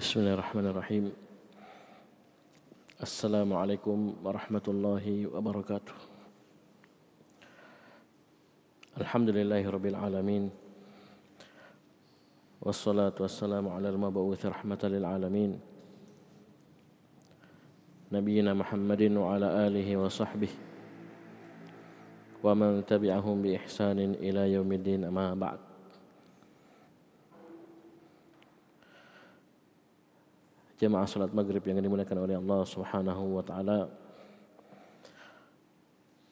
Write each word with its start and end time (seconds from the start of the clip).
بسم 0.00 0.20
الله 0.20 0.34
الرحمن 0.34 0.66
الرحيم 0.66 1.12
السلام 3.02 3.52
عليكم 3.52 4.14
ورحمة 4.24 4.66
الله 4.68 5.26
وبركاته 5.28 5.92
الحمد 8.96 9.28
لله 9.30 9.60
رب 9.70 9.86
العالمين 9.86 10.50
والصلاة 12.64 13.12
والسلام 13.20 13.68
على 13.68 13.88
المبعوث 13.88 14.46
رحمة 14.46 14.80
للعالمين 14.84 15.60
نبينا 18.12 18.54
محمد 18.54 19.02
وعلى 19.20 19.48
آله 19.68 19.88
وصحبه 19.96 20.52
ومن 22.40 22.86
تبعهم 22.88 23.36
بإحسان 23.42 23.98
إلى 24.16 24.52
يوم 24.52 24.72
الدين 24.72 25.04
أما 25.04 25.34
بعد 25.34 25.69
jemaah 30.80 31.04
salat 31.04 31.28
maghrib 31.36 31.60
yang 31.60 31.76
dimuliakan 31.76 32.24
oleh 32.24 32.40
Allah 32.40 32.64
Subhanahu 32.64 33.36
wa 33.36 33.44
taala. 33.44 33.92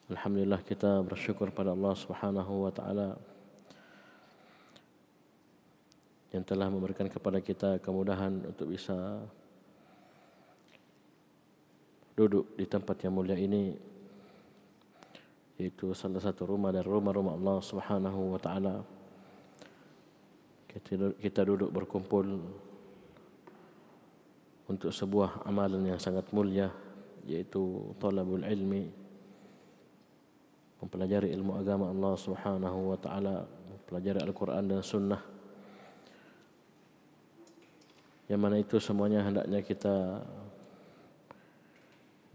Alhamdulillah 0.08 0.64
kita 0.64 1.04
bersyukur 1.04 1.52
pada 1.52 1.76
Allah 1.76 1.92
Subhanahu 1.92 2.64
wa 2.64 2.72
taala 2.72 3.20
yang 6.32 6.40
telah 6.48 6.72
memberikan 6.72 7.04
kepada 7.12 7.44
kita 7.44 7.76
kemudahan 7.84 8.48
untuk 8.48 8.72
bisa 8.72 9.20
duduk 12.16 12.48
di 12.56 12.64
tempat 12.64 13.04
yang 13.04 13.12
mulia 13.12 13.36
ini 13.36 13.76
yaitu 15.60 15.92
salah 15.92 16.24
satu 16.24 16.48
rumah 16.48 16.72
dari 16.72 16.88
rumah-rumah 16.88 17.36
Allah 17.36 17.60
Subhanahu 17.60 18.32
wa 18.32 18.40
taala. 18.40 18.80
Kita 21.20 21.44
duduk 21.44 21.68
berkumpul 21.68 22.48
untuk 24.68 24.92
sebuah 24.92 25.48
amalan 25.48 25.96
yang 25.96 26.00
sangat 26.00 26.28
mulia 26.30 26.68
yaitu 27.24 27.92
talabul 27.96 28.44
ilmi 28.44 28.88
mempelajari 30.78 31.34
ilmu 31.34 31.58
agama 31.58 31.90
Allah 31.90 32.14
Subhanahu 32.14 32.94
wa 32.94 32.98
taala 33.00 33.42
mempelajari 33.44 34.20
Al-Qur'an 34.22 34.64
dan 34.68 34.84
sunnah. 34.84 35.22
Yang 38.28 38.40
mana 38.40 38.56
itu 38.60 38.76
semuanya 38.76 39.24
hendaknya 39.24 39.64
kita 39.64 40.20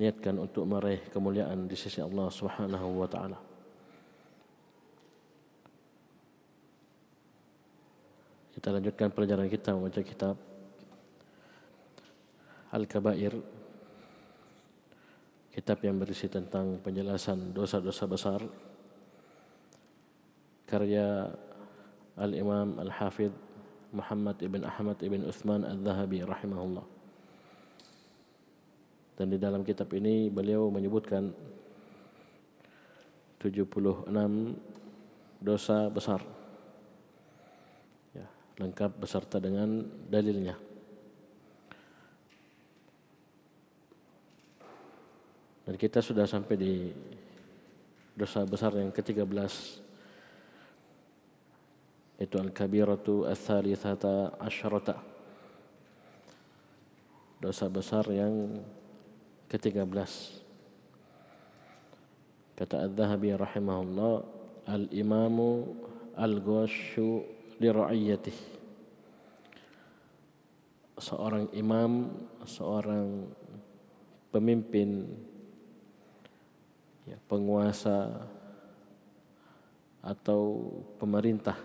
niatkan 0.02 0.42
untuk 0.42 0.66
meraih 0.66 1.06
kemuliaan 1.14 1.70
di 1.70 1.78
sisi 1.78 2.02
Allah 2.02 2.28
Subhanahu 2.34 2.88
wa 2.98 3.08
taala. 3.08 3.40
Kita 8.58 8.70
lanjutkan 8.74 9.14
pelajaran 9.14 9.48
kita 9.50 9.70
membaca 9.78 10.02
kitab 10.02 10.53
Al-Kabair. 12.74 13.38
Kitab 15.54 15.86
yang 15.86 16.02
berisi 16.02 16.26
tentang 16.26 16.82
penjelasan 16.82 17.54
dosa-dosa 17.54 18.10
besar. 18.10 18.42
Karya 20.66 21.30
Al-Imam 22.18 22.82
Al-Hafidh 22.82 23.38
Muhammad 23.94 24.42
ibn 24.42 24.66
Ahmad 24.66 24.98
ibn 25.06 25.22
Uthman 25.30 25.62
Al-Zahabi 25.62 26.26
rahimahullah. 26.26 26.86
Dan 29.14 29.30
di 29.30 29.38
dalam 29.38 29.62
kitab 29.62 29.94
ini 29.94 30.34
beliau 30.34 30.74
menyebutkan 30.74 31.30
76 33.38 34.10
dosa 35.38 35.94
besar. 35.94 36.26
Ya, 38.18 38.26
lengkap 38.58 38.98
beserta 38.98 39.38
dengan 39.38 39.86
dalilnya 40.10 40.58
Dan 45.64 45.80
kita 45.80 46.04
sudah 46.04 46.28
sampai 46.28 46.56
di 46.60 46.92
dosa 48.14 48.44
besar 48.44 48.76
yang 48.76 48.92
ke-13 48.92 49.34
itu 52.20 52.36
al-kabiratu 52.38 53.26
ats-tsalitsata. 53.26 55.00
Dosa 57.40 57.68
besar 57.68 58.08
yang 58.12 58.64
ke-13. 59.52 59.84
Kata 62.54 62.86
Az-Zahabi 62.86 63.34
rahimahullah, 63.34 64.14
al-imamu 64.70 65.76
al-ghasyu 66.16 67.26
li 67.60 67.68
ra'iyatihi. 67.68 68.46
Seorang 71.02 71.50
imam, 71.58 72.14
seorang 72.46 73.28
pemimpin 74.30 75.10
ya, 77.08 77.18
penguasa 77.28 78.28
atau 80.04 80.72
pemerintah. 81.00 81.56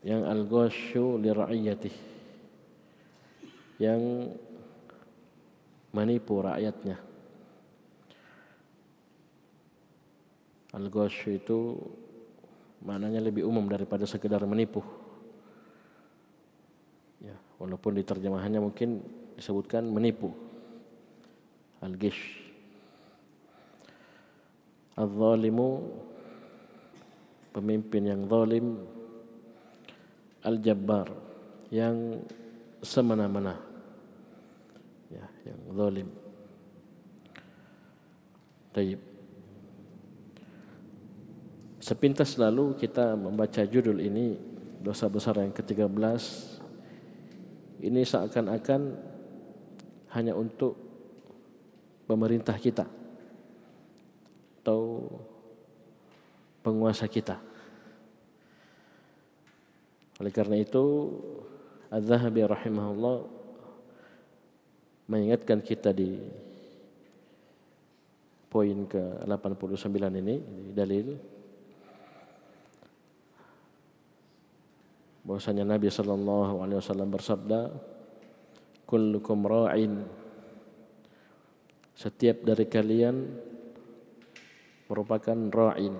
Yang 0.00 0.22
al-ghasyu 0.24 1.20
li 1.20 1.28
ra'iyatih 1.28 1.96
yang 3.84 4.32
menipu 5.92 6.40
rakyatnya. 6.40 6.96
Al-ghasyu 10.72 11.36
itu 11.36 11.76
maknanya 12.80 13.20
lebih 13.20 13.44
umum 13.44 13.68
daripada 13.68 14.08
sekedar 14.08 14.40
menipu. 14.48 14.80
Ya 17.20 17.36
walaupun 17.60 18.00
di 18.00 18.04
terjemahannya 18.04 18.60
mungkin 18.64 19.04
disebutkan 19.36 19.84
menipu 19.84 20.49
al-gish 21.80 22.40
al-zalimu 25.00 25.88
pemimpin 27.56 28.02
yang 28.04 28.22
zalim. 28.28 28.66
al-jabbar 30.40 31.04
yang 31.68 32.16
semena-mena. 32.80 33.60
Ya 35.12 35.28
yang 35.44 35.60
zalim. 35.76 36.08
Taib. 38.72 39.00
Sepintas 41.76 42.40
lalu 42.40 42.72
kita 42.80 43.20
membaca 43.20 43.60
judul 43.68 44.00
ini 44.00 44.40
dosa 44.80 45.12
besar 45.12 45.44
yang 45.44 45.52
ke-13. 45.52 45.92
Ini 47.84 48.00
seakan-akan 48.00 48.80
hanya 50.16 50.32
untuk 50.32 50.89
pemerintah 52.10 52.58
kita 52.58 52.90
atau 54.60 55.06
penguasa 56.66 57.06
kita. 57.06 57.38
Oleh 60.18 60.34
karena 60.34 60.58
itu 60.58 60.82
Az-Zahabi 61.86 62.42
rahimahullah 62.42 63.16
mengingatkan 65.06 65.62
kita 65.62 65.94
di 65.94 66.18
poin 68.50 68.86
ke-89 68.90 69.94
ini 70.18 70.36
di 70.42 70.72
dalil 70.74 71.14
bahwasanya 75.22 75.62
Nabi 75.62 75.86
sallallahu 75.86 76.62
alaihi 76.62 76.78
wasallam 76.82 77.10
bersabda 77.14 77.70
kullukum 78.86 79.46
ra'in 79.46 80.19
setiap 82.00 82.40
dari 82.40 82.64
kalian 82.64 83.28
merupakan 84.88 85.36
ra'in, 85.36 85.92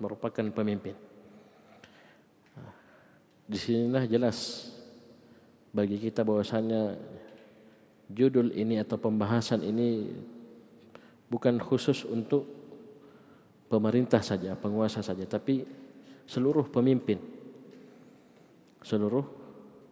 merupakan 0.00 0.46
pemimpin. 0.48 0.96
Di 3.44 3.60
sinilah 3.60 4.08
jelas 4.08 4.72
bagi 5.68 6.00
kita 6.00 6.24
bahwasanya 6.24 6.96
judul 8.08 8.56
ini 8.56 8.80
atau 8.80 8.96
pembahasan 8.96 9.60
ini 9.60 10.16
bukan 11.28 11.60
khusus 11.60 12.08
untuk 12.08 12.48
pemerintah 13.68 14.24
saja, 14.24 14.56
penguasa 14.56 15.04
saja, 15.04 15.28
tapi 15.28 15.60
seluruh 16.24 16.72
pemimpin. 16.72 17.20
Seluruh 18.80 19.28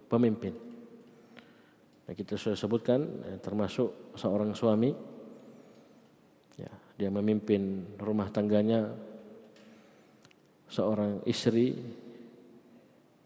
pemimpin. 0.08 0.56
Nah, 2.08 2.12
kita 2.16 2.40
sudah 2.40 2.56
sebutkan 2.56 3.04
eh, 3.28 3.36
termasuk 3.36 4.16
seorang 4.16 4.56
suami 4.56 5.11
dia 7.02 7.10
memimpin 7.10 7.82
rumah 7.98 8.30
tangganya. 8.30 8.94
Seorang 10.70 11.26
istri 11.26 11.74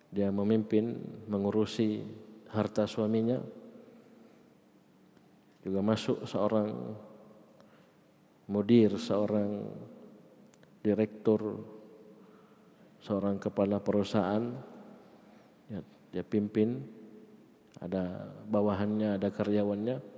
dia 0.08 0.32
memimpin 0.32 0.96
mengurusi 1.28 2.00
harta 2.49 2.88
suaminya. 2.88 3.37
Juga 5.61 5.84
masuk 5.84 6.25
seorang 6.25 6.73
mudir 8.49 8.96
seorang 8.96 9.69
direktur 10.81 11.61
seorang 13.05 13.37
kepala 13.37 13.76
perusahaan. 13.76 14.56
Ya, 15.69 15.84
dia 16.17 16.25
pimpin, 16.25 16.81
ada 17.76 18.32
bawahannya, 18.49 19.20
ada 19.20 19.28
karyawannya. 19.28 20.15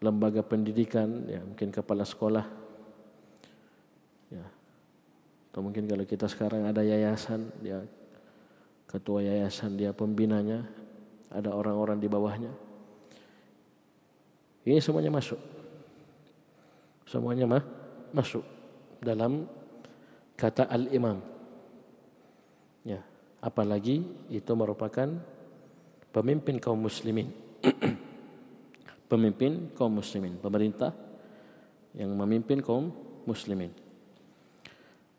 Lembaga 0.00 0.40
pendidikan, 0.40 1.28
ya 1.28 1.44
mungkin 1.44 1.68
kepala 1.68 2.08
sekolah. 2.08 2.48
Ya. 4.32 4.48
Atau 5.52 5.60
mungkin 5.60 5.84
kalau 5.84 6.08
kita 6.08 6.24
sekarang 6.24 6.64
ada 6.64 6.80
yayasan, 6.80 7.52
dia 7.60 7.84
ketua 8.88 9.20
yayasan, 9.20 9.76
dia 9.76 9.92
pembinanya, 9.92 10.64
ada 11.28 11.52
orang-orang 11.52 12.00
di 12.00 12.08
bawahnya. 12.08 12.50
Ini 14.64 14.80
semuanya 14.80 15.12
masuk. 15.12 15.40
Semuanya 17.04 17.44
mah 17.44 17.64
masuk 18.14 18.44
dalam 19.02 19.46
kata 20.38 20.64
al-imam. 20.70 21.20
Ya, 22.86 23.04
apalagi 23.42 24.04
itu 24.32 24.52
merupakan 24.56 25.08
pemimpin 26.14 26.56
kaum 26.56 26.80
muslimin. 26.80 27.28
pemimpin 29.10 29.74
kaum 29.74 29.98
muslimin, 29.98 30.38
pemerintah 30.38 30.94
yang 31.98 32.14
memimpin 32.14 32.62
kaum 32.62 32.94
muslimin. 33.26 33.74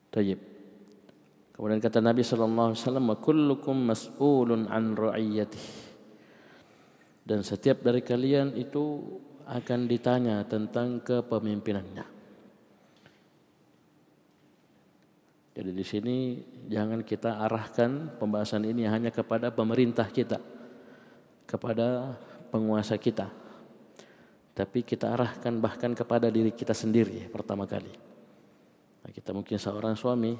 Tayyib. 0.07 0.39
Kemudian 1.51 1.83
kata 1.83 1.99
Nabi 1.99 2.23
sallallahu 2.23 2.71
alaihi 2.71 2.79
wasallam, 2.79 3.07
"Kullukum 3.19 3.75
mas'ulun 3.75 4.71
an 4.71 4.95
ra'iyatihi." 4.95 5.91
Dan 7.27 7.43
setiap 7.43 7.83
dari 7.83 8.01
kalian 8.01 8.55
itu 8.55 9.03
akan 9.45 9.85
ditanya 9.85 10.41
tentang 10.47 11.03
kepemimpinannya. 11.03 12.23
Jadi 15.51 15.71
di 15.75 15.85
sini 15.85 16.17
jangan 16.71 17.03
kita 17.03 17.43
arahkan 17.43 18.15
pembahasan 18.15 18.63
ini 18.63 18.87
hanya 18.87 19.11
kepada 19.11 19.51
pemerintah 19.51 20.07
kita, 20.07 20.39
kepada 21.43 22.15
penguasa 22.49 22.95
kita. 22.95 23.40
Tapi 24.61 24.85
kita 24.85 25.17
arahkan 25.17 25.57
bahkan 25.57 25.89
kepada 25.97 26.29
diri 26.29 26.53
kita 26.53 26.77
sendiri 26.77 27.25
pertama 27.33 27.65
kali. 27.65 27.89
Nah, 29.01 29.09
kita 29.09 29.33
mungkin 29.33 29.57
seorang 29.57 29.97
suami, 29.97 30.37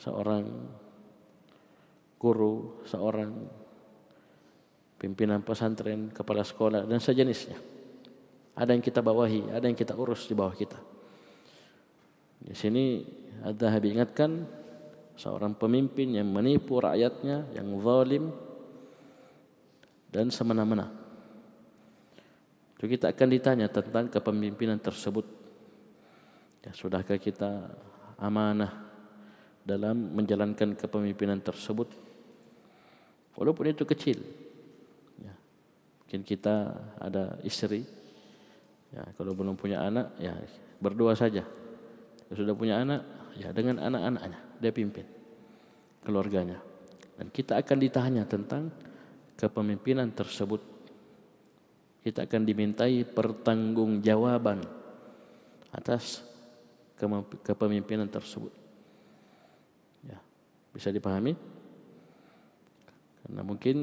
seorang 0.00 0.48
guru, 2.16 2.80
seorang 2.88 3.28
pimpinan 4.96 5.44
pesantren, 5.44 6.08
kepala 6.08 6.40
sekolah 6.40 6.88
dan 6.88 6.96
sejenisnya. 6.96 7.60
Ada 8.56 8.72
yang 8.72 8.80
kita 8.80 9.04
bawahi, 9.04 9.52
ada 9.52 9.68
yang 9.68 9.76
kita 9.76 9.92
urus 10.00 10.24
di 10.24 10.32
bawah 10.32 10.56
kita. 10.56 10.80
Di 12.40 12.56
sini 12.56 13.04
ada 13.44 13.68
Habib 13.68 14.00
ingatkan 14.00 14.48
seorang 15.20 15.52
pemimpin 15.60 16.16
yang 16.16 16.24
menipu 16.24 16.80
rakyatnya, 16.80 17.52
yang 17.52 17.68
zalim 17.84 18.32
dan 20.08 20.32
semena-mena. 20.32 20.99
Itu 22.80 22.88
kita 22.88 23.12
akan 23.12 23.28
ditanya 23.28 23.68
tentang 23.68 24.08
kepemimpinan 24.08 24.80
tersebut. 24.80 25.28
Ya, 26.64 26.72
sudahkah 26.72 27.20
kita 27.20 27.76
amanah 28.16 28.72
dalam 29.60 30.16
menjalankan 30.16 30.72
kepemimpinan 30.80 31.44
tersebut? 31.44 31.92
Walaupun 33.36 33.68
itu 33.68 33.84
kecil. 33.84 34.24
Ya, 35.20 35.36
mungkin 36.00 36.24
kita 36.24 36.72
ada 36.96 37.36
istri. 37.44 37.84
Ya, 38.96 39.04
kalau 39.12 39.36
belum 39.36 39.60
punya 39.60 39.84
anak, 39.84 40.16
ya 40.16 40.32
berdua 40.80 41.12
saja. 41.12 41.44
Kalau 41.44 42.36
sudah 42.40 42.56
punya 42.56 42.80
anak, 42.80 43.04
ya 43.36 43.52
dengan 43.52 43.76
anak-anaknya 43.78 44.40
dia 44.58 44.72
pimpin 44.72 45.06
keluarganya 46.00 46.58
dan 47.20 47.28
kita 47.28 47.60
akan 47.60 47.76
ditanya 47.76 48.22
tentang 48.24 48.72
kepemimpinan 49.36 50.10
tersebut 50.12 50.60
kita 52.00 52.24
akan 52.24 52.42
dimintai 52.44 53.04
pertanggungjawaban 53.04 54.64
atas 55.70 56.24
kepemimpinan 57.44 58.08
tersebut 58.08 58.52
ya 60.04 60.18
bisa 60.72 60.88
dipahami 60.92 61.36
karena 63.24 63.42
mungkin 63.44 63.76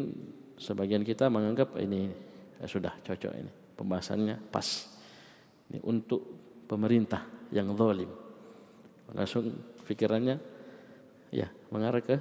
sebagian 0.57 1.05
kita 1.05 1.29
menganggap 1.29 1.77
ini 1.81 2.09
ya 2.57 2.65
sudah 2.65 2.93
cocok 3.01 3.33
ini 3.37 3.51
pembahasannya 3.77 4.35
pas 4.49 4.65
ini 5.71 5.79
untuk 5.85 6.21
pemerintah 6.65 7.23
yang 7.53 7.71
zalim 7.77 8.09
langsung 9.13 9.53
pikirannya 9.87 10.35
ya 11.31 11.47
mengarah 11.71 12.03
ke 12.03 12.17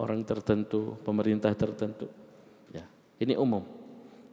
orang 0.00 0.24
tertentu, 0.24 0.96
pemerintah 1.04 1.52
tertentu. 1.52 2.08
Ya, 2.72 2.86
ini 3.20 3.36
umum. 3.36 3.64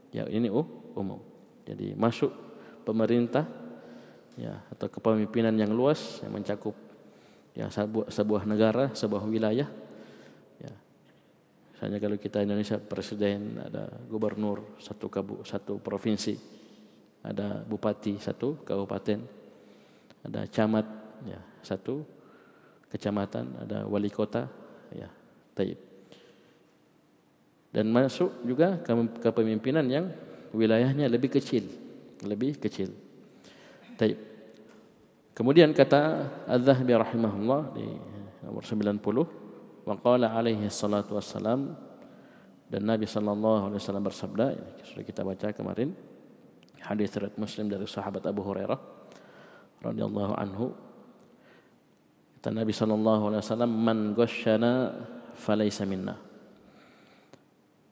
Ya, 0.09 0.25
ini 0.29 0.49
umum. 0.49 1.21
Jadi 1.65 1.93
masuk 1.93 2.33
pemerintah 2.81 3.45
ya 4.39 4.57
atau 4.73 4.87
kepemimpinan 4.89 5.53
yang 5.53 5.69
luas 5.69 6.23
yang 6.25 6.33
mencakup 6.33 6.73
ya 7.53 7.69
sebuah, 7.69 8.09
sebuah 8.09 8.43
negara, 8.49 8.89
sebuah 8.95 9.23
wilayah. 9.29 9.69
Ya. 10.57 10.73
Misalnya 11.75 11.97
kalau 12.01 12.17
kita 12.17 12.41
Indonesia 12.41 12.81
presiden, 12.81 13.61
ada 13.61 13.85
gubernur 14.09 14.81
satu 14.81 15.11
kabu, 15.11 15.45
satu 15.45 15.77
provinsi, 15.77 16.33
ada 17.21 17.61
bupati 17.67 18.17
satu 18.17 18.65
kabupaten, 18.65 19.19
ada 20.25 20.41
camat 20.49 20.85
ya 21.27 21.39
satu 21.63 22.03
kecamatan 22.89 23.67
ada 23.67 23.85
wali 23.85 24.09
kota 24.09 24.47
ya 24.95 25.07
taib 25.53 25.88
dan 27.69 27.85
masuk 27.93 28.33
juga 28.41 28.81
ke 28.81 28.91
kepemimpinan 29.21 29.85
yang 29.85 30.09
wilayahnya 30.53 31.05
lebih 31.05 31.29
kecil. 31.37 31.69
Lebih 32.25 32.57
kecil. 32.57 32.91
Taib. 33.95 34.17
Kemudian 35.37 35.71
kata 35.71 36.27
Az-Zahabi 36.49 36.99
rahimahullah 36.99 37.61
di 37.71 37.87
nomor 38.43 38.63
90 38.65 39.87
wa 39.87 39.95
qala 39.95 40.35
alaihi 40.35 40.67
salatu 40.67 41.15
wassalam 41.15 41.77
dan 42.67 42.83
Nabi 42.83 43.07
sallallahu 43.07 43.71
alaihi 43.71 43.79
wasallam 43.79 44.05
bersabda 44.05 44.45
sudah 44.83 45.05
kita 45.07 45.23
baca 45.23 45.49
kemarin 45.55 45.95
hadis 46.83 47.15
riwayat 47.15 47.39
Muslim 47.39 47.71
dari 47.71 47.87
sahabat 47.87 48.23
Abu 48.27 48.43
Hurairah 48.43 48.79
radhiyallahu 49.83 50.33
anhu. 50.35 50.75
Kata 52.39 52.55
Nabi 52.55 52.71
sallallahu 52.71 53.23
alaihi 53.31 53.41
wasallam, 53.43 53.71
"Man 53.71 53.97
ghasyana 54.15 54.71
falaysa 55.35 55.83
minna." 55.83 56.28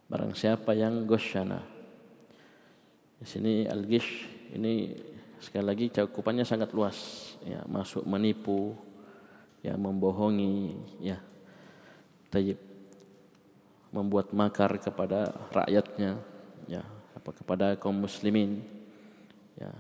Barang 0.07 0.31
siapa 0.31 0.71
yang 0.71 1.03
ghasyana. 1.03 1.59
Di 3.19 3.27
sini 3.27 3.67
al-ghish 3.67 4.23
ini 4.55 4.95
sekali 5.35 5.65
lagi 5.67 5.85
cakupannya 5.91 6.47
sangat 6.47 6.71
luas, 6.71 6.95
ya, 7.43 7.59
masuk 7.67 8.07
menipu, 8.07 8.71
ya 9.59 9.75
membohongi, 9.75 10.79
ya. 11.03 11.19
Tayyib. 12.31 12.55
Membuat 13.91 14.31
makar 14.31 14.79
kepada 14.79 15.31
rakyatnya, 15.51 16.19
ya, 16.71 16.87
apa 17.11 17.29
kepada 17.35 17.75
kaum 17.75 17.99
muslimin, 17.99 18.63
ya, 19.59 19.71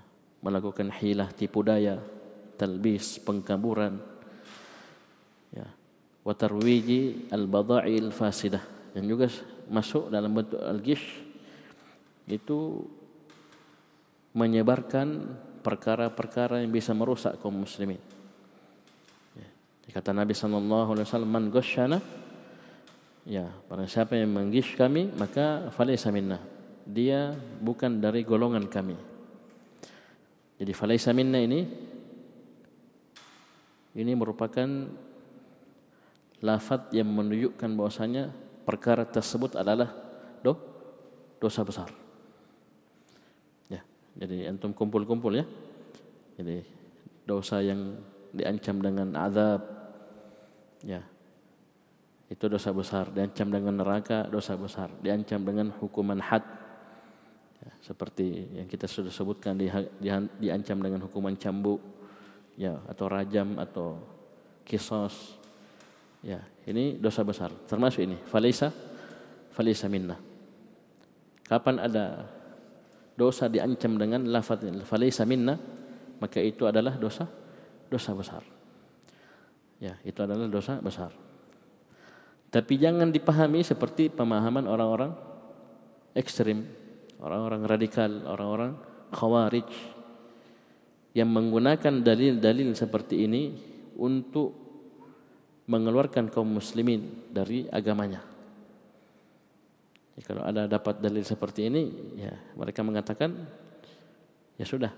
melakukan 0.43 0.91
hilah 0.91 1.31
tipu 1.31 1.63
daya, 1.63 2.03
talbis, 2.59 3.15
pengkaburan, 3.23 3.95
ya. 5.55 5.71
Wa 6.27 6.35
tarwiji 6.35 7.31
al 7.31 7.47
bada'il 7.47 8.11
fasidah 8.11 8.91
dan 8.91 9.07
juga 9.07 9.31
masuk 9.67 10.09
dalam 10.11 10.31
bentuk 10.31 10.59
al-gish 10.63 11.23
itu 12.27 12.83
menyebarkan 14.35 15.33
perkara-perkara 15.63 16.61
yang 16.63 16.71
bisa 16.71 16.91
merusak 16.91 17.39
kaum 17.41 17.63
muslimin. 17.63 17.99
Ya. 19.35 19.47
Kata 19.91 20.11
Nabi 20.13 20.35
sallallahu 20.35 20.95
alaihi 20.95 21.07
wasallam 21.07 21.31
man 21.31 21.45
ghasyana 21.51 21.99
ya 23.27 23.51
barang 23.67 23.91
siapa 23.91 24.15
yang 24.15 24.31
menggish 24.31 24.77
kami 24.79 25.11
maka 25.15 25.67
falaysa 25.75 26.13
minna. 26.13 26.39
Dia 26.87 27.35
bukan 27.59 27.99
dari 27.99 28.23
golongan 28.23 28.71
kami. 28.71 28.95
Jadi 30.57 30.71
falaysa 30.71 31.11
minna 31.11 31.43
ini 31.43 31.67
ini 33.97 34.11
merupakan 34.13 34.69
lafaz 36.39 36.93
yang 36.93 37.09
menunjukkan 37.09 37.69
bahwasanya 37.73 38.29
perkara 38.67 39.07
tersebut 39.07 39.55
adalah 39.55 39.95
do, 40.43 40.51
dosa 41.39 41.63
besar. 41.63 41.87
Ya, 43.71 43.79
jadi 44.19 44.51
antum 44.51 44.75
kumpul-kumpul 44.75 45.39
ya. 45.39 45.47
Jadi 46.35 46.67
dosa 47.23 47.63
yang 47.63 47.95
diancam 48.35 48.83
dengan 48.83 49.15
azab 49.15 49.63
ya. 50.83 50.99
Itu 52.27 52.51
dosa 52.51 52.75
besar, 52.75 53.07
diancam 53.15 53.47
dengan 53.47 53.79
neraka 53.79 54.27
dosa 54.27 54.59
besar, 54.59 54.91
diancam 54.99 55.47
dengan 55.47 55.71
hukuman 55.79 56.19
had. 56.19 56.43
Ya, 57.63 57.71
seperti 57.79 58.51
yang 58.51 58.67
kita 58.67 58.83
sudah 58.83 59.15
sebutkan 59.15 59.55
di, 59.55 59.71
di, 59.95 60.11
diancam 60.43 60.77
dengan 60.83 61.07
hukuman 61.07 61.39
cambuk 61.39 61.79
ya 62.59 62.75
atau 62.91 63.07
rajam 63.07 63.55
atau 63.55 63.95
kisos 64.67 65.39
ya 66.19 66.43
Ini 66.67 66.99
dosa 66.99 67.23
besar. 67.23 67.55
Termasuk 67.63 68.03
ini. 68.03 68.19
Falisa, 68.27 68.67
falisa 69.55 69.87
minna. 69.87 70.19
Kapan 71.47 71.79
ada 71.79 72.27
dosa 73.15 73.47
diancam 73.47 73.95
dengan 73.95 74.27
lafaz 74.27 74.59
falisa 74.83 75.23
minna, 75.23 75.55
maka 76.19 76.43
itu 76.43 76.67
adalah 76.67 76.99
dosa 76.99 77.23
dosa 77.87 78.11
besar. 78.11 78.43
Ya, 79.79 79.95
itu 80.03 80.19
adalah 80.19 80.51
dosa 80.51 80.83
besar. 80.83 81.15
Tapi 82.51 82.73
jangan 82.75 83.15
dipahami 83.15 83.63
seperti 83.63 84.11
pemahaman 84.11 84.67
orang-orang 84.67 85.15
ekstrim, 86.11 86.67
orang-orang 87.23 87.63
radikal, 87.63 88.11
orang-orang 88.27 88.75
khawarij 89.15 89.69
yang 91.15 91.31
menggunakan 91.31 92.03
dalil-dalil 92.03 92.75
seperti 92.75 93.23
ini 93.23 93.43
untuk 93.97 94.66
mengeluarkan 95.67 96.31
kaum 96.31 96.47
muslimin 96.47 97.27
dari 97.27 97.67
agamanya. 97.67 98.23
Ya, 100.17 100.21
kalau 100.25 100.41
ada 100.41 100.65
dapat 100.65 100.97
dalil 101.03 101.21
seperti 101.21 101.67
ini, 101.67 101.83
ya 102.17 102.33
mereka 102.57 102.81
mengatakan 102.81 103.35
ya 104.57 104.65
sudah, 104.65 104.89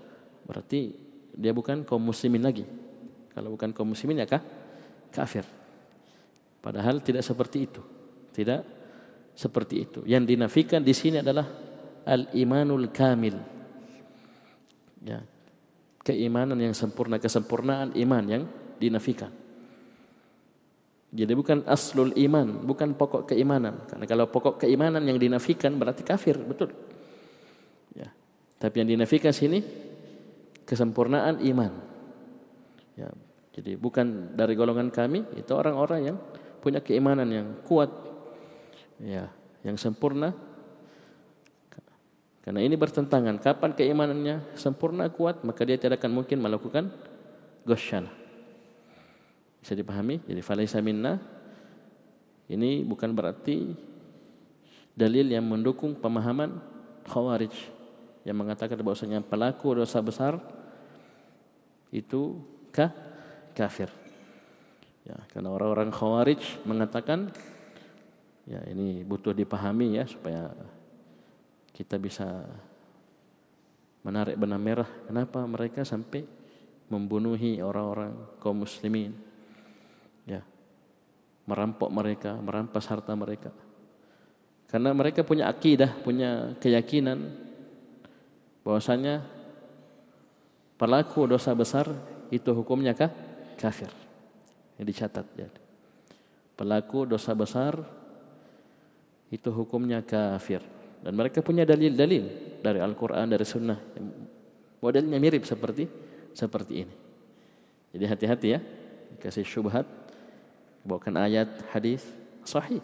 berarti 0.46 0.94
dia 1.34 1.52
bukan 1.52 1.82
kaum 1.82 2.00
muslimin 2.00 2.40
lagi. 2.40 2.64
Kalau 3.34 3.52
bukan 3.54 3.74
kaum 3.74 3.90
muslimin 3.92 4.22
ya 4.22 4.26
kah? 4.30 4.42
Kafir. 5.10 5.44
Padahal 6.62 7.02
tidak 7.02 7.26
seperti 7.26 7.66
itu. 7.66 7.82
Tidak 8.30 8.60
seperti 9.34 9.74
itu. 9.80 10.00
Yang 10.06 10.36
dinafikan 10.36 10.80
di 10.84 10.94
sini 10.94 11.18
adalah 11.18 11.46
al-imanul 12.06 12.90
kamil. 12.94 13.36
Ya. 15.02 15.24
Keimanan 16.00 16.56
yang 16.56 16.72
sempurna, 16.72 17.20
kesempurnaan 17.20 17.92
iman 17.92 18.24
yang 18.24 18.42
dinafikan. 18.80 19.39
Jadi 21.10 21.32
bukan 21.34 21.66
aslul 21.66 22.14
iman, 22.14 22.62
bukan 22.62 22.94
pokok 22.94 23.34
keimanan. 23.34 23.82
Karena 23.90 24.06
kalau 24.06 24.30
pokok 24.30 24.62
keimanan 24.62 25.02
yang 25.02 25.18
dinafikan 25.18 25.74
berarti 25.74 26.06
kafir, 26.06 26.38
betul. 26.38 26.70
Ya. 27.98 28.14
Tapi 28.62 28.86
yang 28.86 28.94
dinafikan 28.94 29.34
sini 29.34 29.58
kesempurnaan 30.62 31.42
iman. 31.42 31.72
Ya. 32.94 33.10
Jadi 33.50 33.74
bukan 33.74 34.38
dari 34.38 34.54
golongan 34.54 34.94
kami, 34.94 35.26
itu 35.34 35.50
orang-orang 35.50 36.14
yang 36.14 36.16
punya 36.62 36.78
keimanan 36.78 37.26
yang 37.26 37.58
kuat, 37.66 37.90
ya, 39.02 39.26
yang 39.66 39.74
sempurna. 39.74 40.30
Karena 42.40 42.62
ini 42.62 42.78
bertentangan. 42.78 43.42
Kapan 43.42 43.74
keimanannya 43.74 44.54
sempurna 44.54 45.10
kuat, 45.10 45.42
maka 45.42 45.66
dia 45.66 45.74
tidak 45.74 45.98
akan 45.98 46.22
mungkin 46.22 46.38
melakukan 46.38 46.94
gosyana. 47.66 48.19
Bisa 49.60 49.76
dipahami? 49.76 50.24
Jadi 50.24 50.40
falaisa 50.40 50.80
minna 50.80 51.20
ini 52.50 52.82
bukan 52.82 53.14
berarti 53.14 53.76
dalil 54.96 55.30
yang 55.30 55.46
mendukung 55.46 55.94
pemahaman 55.94 56.58
khawarij 57.06 57.54
yang 58.26 58.36
mengatakan 58.36 58.76
bahwasanya 58.82 59.24
pelaku 59.24 59.78
dosa 59.78 60.02
besar 60.02 60.36
itu 61.94 62.42
ka 62.74 62.92
kafir. 63.56 63.88
Ya, 65.06 65.16
karena 65.32 65.48
orang-orang 65.54 65.88
khawarij 65.88 66.42
mengatakan 66.68 67.32
ya 68.44 68.60
ini 68.68 69.06
butuh 69.06 69.32
dipahami 69.32 69.96
ya 69.96 70.04
supaya 70.04 70.52
kita 71.72 71.96
bisa 71.96 72.44
menarik 74.04 74.36
benang 74.36 74.60
merah 74.60 74.90
kenapa 75.08 75.44
mereka 75.44 75.84
sampai 75.84 76.24
membunuhi 76.90 77.62
orang-orang 77.62 78.12
kaum 78.42 78.64
muslimin 78.64 79.29
ya 80.28 80.42
merampok 81.50 81.90
mereka, 81.90 82.38
merampas 82.38 82.86
harta 82.86 83.10
mereka. 83.18 83.50
Karena 84.70 84.94
mereka 84.94 85.26
punya 85.26 85.50
akidah, 85.50 85.90
punya 85.98 86.54
keyakinan 86.62 87.34
bahwasanya 88.62 89.26
pelaku 90.78 91.26
dosa 91.26 91.50
besar 91.58 91.90
itu 92.30 92.54
hukumnya 92.54 92.94
kah? 92.94 93.10
kafir. 93.60 93.92
Yang 94.80 94.86
dicatat 94.94 95.26
ya. 95.36 95.48
Pelaku 96.56 97.04
dosa 97.04 97.36
besar 97.36 97.76
itu 99.28 99.50
hukumnya 99.52 100.00
kafir. 100.00 100.64
Dan 101.04 101.12
mereka 101.12 101.44
punya 101.44 101.68
dalil-dalil 101.68 102.24
dari 102.64 102.78
Al-Quran, 102.80 103.26
dari 103.28 103.44
Sunnah. 103.44 103.76
Modelnya 104.80 105.20
mirip 105.20 105.44
seperti 105.44 105.84
seperti 106.32 106.88
ini. 106.88 106.94
Jadi 107.92 108.04
hati-hati 108.08 108.48
ya. 108.48 108.60
Kasih 109.20 109.44
syubhat 109.44 109.84
bawakan 110.84 111.20
ayat 111.20 111.48
hadis 111.72 112.04
sahih. 112.44 112.80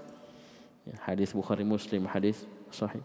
Ya, 0.86 0.96
hadis 1.02 1.32
Bukhari 1.34 1.66
Muslim 1.66 2.06
hadis 2.06 2.44
sahih. 2.70 3.02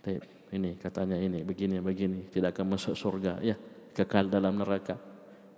Taib. 0.00 0.22
ini 0.48 0.80
katanya 0.80 1.20
ini 1.20 1.44
begini 1.44 1.76
begini. 1.82 2.24
Tidak 2.32 2.54
akan 2.54 2.78
masuk 2.78 2.96
surga. 2.96 3.42
Ya 3.44 3.58
kekal 3.92 4.30
dalam 4.32 4.56
neraka. 4.56 4.96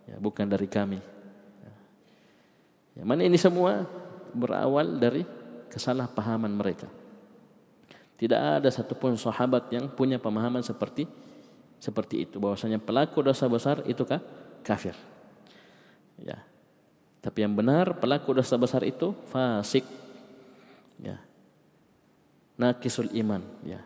Ya, 0.09 0.19
bukan 0.19 0.49
dari 0.49 0.67
kami. 0.67 0.99
Ya. 2.99 3.03
mana 3.07 3.23
ini 3.23 3.39
semua? 3.39 3.87
Berawal 4.35 4.99
dari 4.99 5.23
kesalahpahaman 5.71 6.51
mereka. 6.51 6.91
Tidak 8.19 8.61
ada 8.61 8.69
satupun 8.69 9.15
sahabat 9.17 9.71
yang 9.71 9.87
punya 9.95 10.19
pemahaman 10.19 10.61
seperti 10.67 11.07
seperti 11.79 12.27
itu. 12.27 12.43
Bahwasanya 12.43 12.83
pelaku 12.83 13.23
dosa 13.23 13.47
besar 13.47 13.87
itu 13.87 14.03
kafir. 14.67 14.99
Ya 16.19 16.50
tapi 17.21 17.45
yang 17.45 17.53
benar 17.53 18.01
pelaku 18.01 18.33
dosa 18.33 18.57
besar 18.57 18.81
itu 18.89 19.13
fasik. 19.29 19.85
Ya. 20.97 21.21
Nakisul 22.57 23.13
iman, 23.21 23.45
ya. 23.65 23.81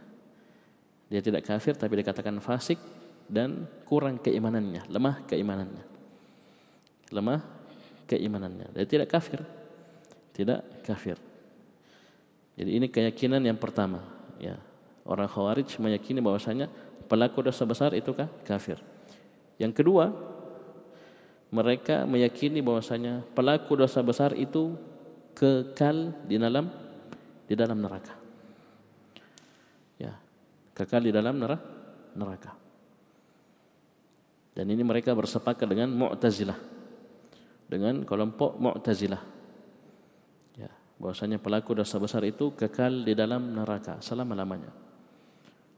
Dia 1.10 1.20
tidak 1.22 1.46
kafir 1.46 1.74
tapi 1.74 1.98
dikatakan 1.98 2.38
fasik 2.38 2.78
dan 3.26 3.66
kurang 3.86 4.18
keimanannya, 4.22 4.86
lemah 4.90 5.22
keimanannya. 5.26 5.84
Lemah 7.10 7.40
keimanannya. 8.06 8.74
Dia 8.74 8.86
tidak 8.86 9.10
kafir. 9.10 9.42
Tidak 10.34 10.82
kafir. 10.82 11.18
Jadi 12.54 12.70
ini 12.70 12.86
keyakinan 12.90 13.42
yang 13.42 13.58
pertama, 13.58 14.02
ya. 14.38 14.58
Orang 15.04 15.28
Khawarij 15.28 15.68
meyakini 15.82 16.22
bahwasanya 16.24 16.70
pelaku 17.10 17.44
dosa 17.44 17.66
besar 17.68 17.92
itu 17.92 18.14
kafir. 18.46 18.80
Yang 19.60 19.84
kedua, 19.84 20.10
mereka 21.54 22.02
meyakini 22.02 22.58
bahwasanya 22.58 23.22
pelaku 23.30 23.78
dosa 23.78 24.02
besar 24.02 24.34
itu 24.34 24.74
kekal 25.38 26.10
di 26.26 26.34
dalam 26.34 26.66
di 27.46 27.54
dalam 27.54 27.78
neraka. 27.78 28.10
Ya, 29.94 30.18
kekal 30.74 31.06
di 31.06 31.14
dalam 31.14 31.38
neraka. 31.38 32.58
Dan 34.54 34.66
ini 34.70 34.82
mereka 34.82 35.14
bersepakat 35.14 35.66
dengan 35.70 35.94
Mu'tazilah. 35.94 36.58
Dengan 37.70 38.02
kelompok 38.02 38.58
Mu'tazilah. 38.58 39.22
Ya, 40.58 40.70
bahwasanya 40.98 41.38
pelaku 41.38 41.78
dosa 41.78 42.02
besar 42.02 42.26
itu 42.26 42.50
kekal 42.58 43.06
di 43.06 43.14
dalam 43.14 43.54
neraka 43.54 44.02
selama-lamanya. 44.02 44.74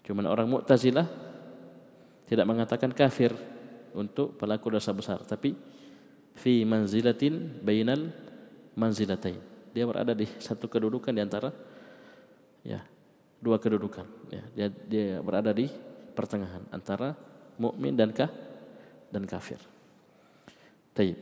Cuma 0.08 0.24
orang 0.24 0.48
Mu'tazilah 0.48 1.04
tidak 2.28 2.46
mengatakan 2.48 2.96
kafir 2.96 3.55
untuk 3.96 4.36
pelaku 4.36 4.76
dosa 4.76 4.92
besar. 4.92 5.24
Tapi 5.24 5.56
fi 6.36 6.62
manzilatin 6.68 7.64
bainal 7.64 8.12
manzilatain. 8.76 9.40
Dia 9.72 9.88
berada 9.88 10.12
di 10.12 10.28
satu 10.38 10.68
kedudukan 10.68 11.12
di 11.16 11.22
antara 11.24 11.50
ya 12.60 12.84
dua 13.40 13.56
kedudukan. 13.56 14.04
Ya 14.28 14.44
dia 14.52 14.68
dia 14.68 15.08
berada 15.24 15.50
di 15.56 15.66
pertengahan 16.12 16.62
antara 16.68 17.16
mukmin 17.56 17.96
dan 17.96 18.12
kah 18.12 18.28
dan 19.08 19.24
kafir. 19.24 19.58
Taib. 20.92 21.16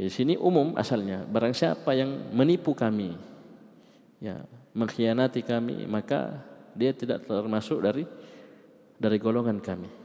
Di 0.00 0.08
sini 0.08 0.38
umum 0.38 0.78
asalnya 0.78 1.26
barang 1.26 1.52
siapa 1.52 1.92
yang 1.92 2.32
menipu 2.32 2.72
kami 2.72 3.12
ya 4.22 4.40
mengkhianati 4.72 5.44
kami 5.44 5.84
maka 5.84 6.40
dia 6.72 6.94
tidak 6.94 7.26
termasuk 7.26 7.82
dari 7.82 8.06
dari 8.96 9.18
golongan 9.20 9.58
kami 9.58 9.99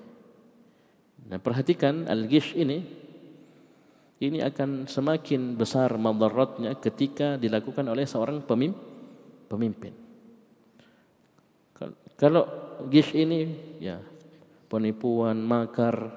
Nah, 1.25 1.41
perhatikan 1.41 2.05
al-gish 2.05 2.53
ini 2.53 2.86
ini 4.22 4.39
akan 4.39 4.88
semakin 4.88 5.60
besar 5.60 5.91
madaratnya 6.00 6.77
ketika 6.79 7.36
dilakukan 7.36 7.84
oleh 7.84 8.08
seorang 8.08 8.46
pemimpin. 8.48 9.94
Kalau 12.15 12.48
gish 12.88 13.12
ini 13.12 13.51
ya 13.84 14.00
penipuan, 14.72 15.36
makar, 15.44 16.15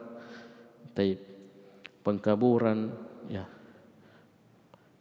taib, 0.94 1.18
pengkaburan, 2.06 2.94
ya. 3.26 3.44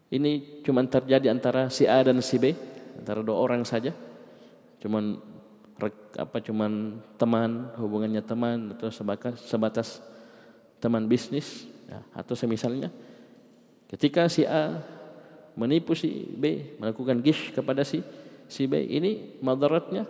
Ini 0.10 0.64
cuma 0.66 0.82
terjadi 0.90 1.30
antara 1.30 1.70
si 1.70 1.86
A 1.86 2.02
dan 2.02 2.18
si 2.26 2.42
B, 2.42 2.58
antara 2.98 3.22
dua 3.22 3.38
orang 3.38 3.62
saja. 3.62 3.94
Cuman 4.82 5.22
apa 6.17 6.38
cuman 6.41 6.98
teman 7.22 7.69
hubungannya 7.77 8.25
teman 8.25 8.74
atau 8.74 8.89
sebatas 8.89 9.46
sebatas 9.46 9.88
teman 10.81 11.05
bisnis 11.05 11.69
ya, 11.86 12.01
atau 12.17 12.34
semisalnya 12.34 12.89
Ketika 13.88 14.27
si 14.27 14.43
A 14.43 14.84
menipu 15.55 15.96
si 15.96 16.27
B, 16.27 16.75
melakukan 16.77 17.24
gish 17.24 17.55
kepada 17.55 17.88
si 17.88 18.03
si 18.51 18.67
B, 18.67 18.84
ini 18.84 19.39
madaratnya 19.39 20.03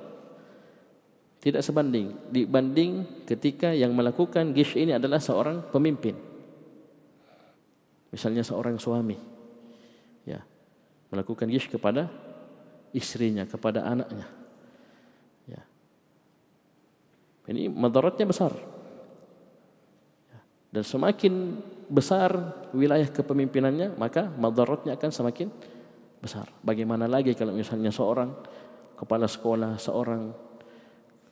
tidak 1.38 1.62
sebanding 1.62 2.18
dibanding 2.34 3.06
ketika 3.30 3.70
yang 3.72 3.94
melakukan 3.94 4.52
gish 4.58 4.74
ini 4.74 4.98
adalah 4.98 5.22
seorang 5.22 5.70
pemimpin. 5.70 6.18
Misalnya 8.10 8.42
seorang 8.42 8.82
suami 8.82 9.16
ya, 10.26 10.42
melakukan 11.14 11.46
gish 11.54 11.70
kepada 11.70 12.10
istrinya, 12.98 13.46
kepada 13.46 13.86
anaknya. 13.86 14.26
Ya. 15.46 15.62
Ini 17.48 17.72
madaratnya 17.72 18.28
besar. 18.28 18.52
Dan 20.68 20.84
semakin 20.84 21.34
besar 21.88 22.36
wilayah 22.76 23.08
kepemimpinannya, 23.08 23.96
maka 23.96 24.28
madaratnya 24.28 25.00
akan 25.00 25.10
semakin 25.10 25.48
besar. 26.20 26.52
Bagaimana 26.60 27.08
lagi 27.08 27.32
kalau 27.34 27.56
misalnya 27.56 27.88
seorang 27.88 28.36
kepala 29.00 29.32
sekolah, 29.32 29.80
seorang 29.80 30.36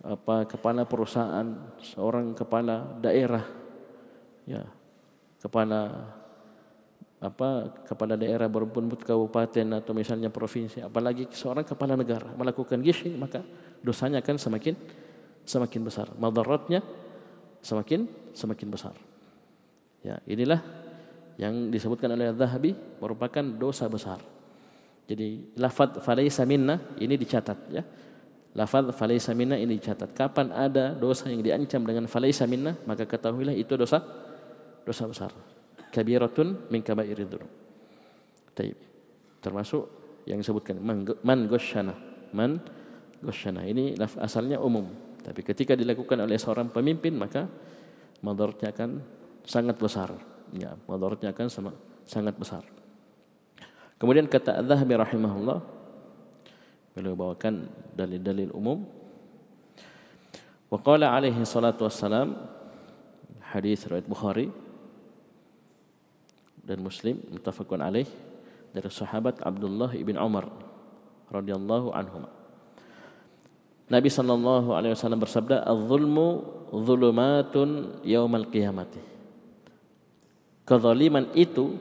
apa 0.06 0.48
kepala 0.48 0.88
perusahaan, 0.88 1.76
seorang 1.84 2.32
kepala 2.32 2.96
daerah, 3.04 3.44
ya, 4.48 4.64
kepala 5.44 6.14
apa 7.20 7.74
kepala 7.84 8.14
daerah 8.16 8.46
berpun 8.46 8.88
kabupaten 8.88 9.84
atau 9.84 9.92
misalnya 9.92 10.30
provinsi, 10.32 10.80
apalagi 10.80 11.28
seorang 11.34 11.66
kepala 11.66 11.98
negara 11.98 12.30
melakukan 12.38 12.80
gish 12.86 13.10
maka 13.18 13.42
dosanya 13.82 14.22
akan 14.22 14.38
semakin 14.38 14.78
semakin 15.46 15.82
besar, 15.86 16.12
madaratnya 16.18 16.82
semakin 17.62 18.10
semakin 18.34 18.68
besar. 18.70 18.96
Ya, 20.06 20.22
inilah 20.30 20.62
yang 21.42 21.74
disebutkan 21.74 22.14
oleh 22.14 22.34
Zahabi 22.36 22.76
merupakan 23.02 23.42
dosa 23.42 23.90
besar. 23.90 24.22
Jadi 25.06 25.54
lafaz 25.58 26.02
falaisa 26.02 26.46
minna 26.46 26.82
ini 26.98 27.14
dicatat 27.14 27.60
ya. 27.70 27.84
Lafaz 28.56 28.90
falaisa 28.96 29.36
minna 29.38 29.60
ini 29.60 29.78
dicatat. 29.78 30.16
Kapan 30.18 30.50
ada 30.50 30.96
dosa 30.96 31.30
yang 31.30 31.46
diancam 31.46 31.86
dengan 31.86 32.06
falaisa 32.10 32.50
minna, 32.50 32.74
maka 32.90 33.06
ketahuilah 33.06 33.54
itu 33.54 33.78
dosa 33.78 34.02
dosa 34.82 35.04
besar. 35.06 35.32
Kabiratun 35.94 36.72
min 36.74 36.82
kabairid 36.82 37.30
dzunub. 37.30 37.52
Termasuk 39.44 39.84
yang 40.26 40.42
disebutkan 40.42 40.82
man 41.22 41.40
goshana. 41.46 41.94
Man 42.34 42.58
goshana. 43.22 43.62
Ini 43.68 43.94
asalnya 44.18 44.58
umum. 44.58 45.05
Tapi 45.26 45.42
ketika 45.42 45.74
dilakukan 45.74 46.22
oleh 46.22 46.38
seorang 46.38 46.70
pemimpin 46.70 47.18
maka 47.18 47.50
madaratnya 48.22 48.70
akan 48.70 48.90
sangat 49.42 49.74
besar. 49.82 50.14
Ya, 50.54 50.78
madaratnya 50.86 51.34
akan 51.34 51.50
sama, 51.50 51.74
sangat 52.06 52.38
besar. 52.38 52.62
Kemudian 53.98 54.30
kata 54.30 54.62
Az-Zahabi 54.62 54.94
rahimahullah 55.02 55.60
beliau 56.94 57.18
bawakan 57.18 57.66
dalil-dalil 57.98 58.54
umum. 58.54 58.86
Wa 60.70 60.78
qala 60.78 61.10
alaihi 61.18 61.42
salatu 61.42 61.90
wassalam 61.90 62.38
hadis 63.50 63.90
riwayat 63.90 64.06
Bukhari 64.06 64.54
dan 66.62 66.86
Muslim 66.86 67.18
muttafaqun 67.34 67.82
alaih 67.82 68.10
dari 68.76 68.90
sahabat 68.92 69.42
Abdullah 69.42 69.90
ibn 69.98 70.20
Umar 70.22 70.52
radhiyallahu 71.34 71.96
anhuma. 71.96 72.45
Nabi 73.86 74.10
sallallahu 74.10 74.74
alaihi 74.74 74.98
wasallam 74.98 75.22
bersabda, 75.22 75.62
"Az-zulmu 75.62 76.28
dzulumatun 76.74 78.02
yaumal 78.02 78.50
qiyamati." 78.50 79.16
kezaliman 80.66 81.30
itu 81.38 81.78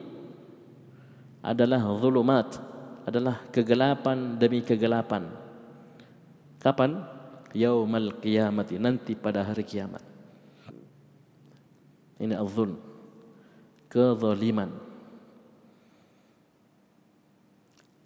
adalah 1.41 1.81
zulumat, 1.99 2.61
adalah 3.09 3.41
kegelapan 3.49 4.37
demi 4.37 4.61
kegelapan. 4.61 5.33
Kapan? 6.61 7.01
Yaumal 7.55 8.19
qiyamati, 8.21 8.77
nanti 8.77 9.17
pada 9.17 9.47
hari 9.47 9.65
kiamat. 9.65 10.03
Ini 12.21 12.35
az-zulm. 12.35 12.77
Kezaliman. 13.89 14.75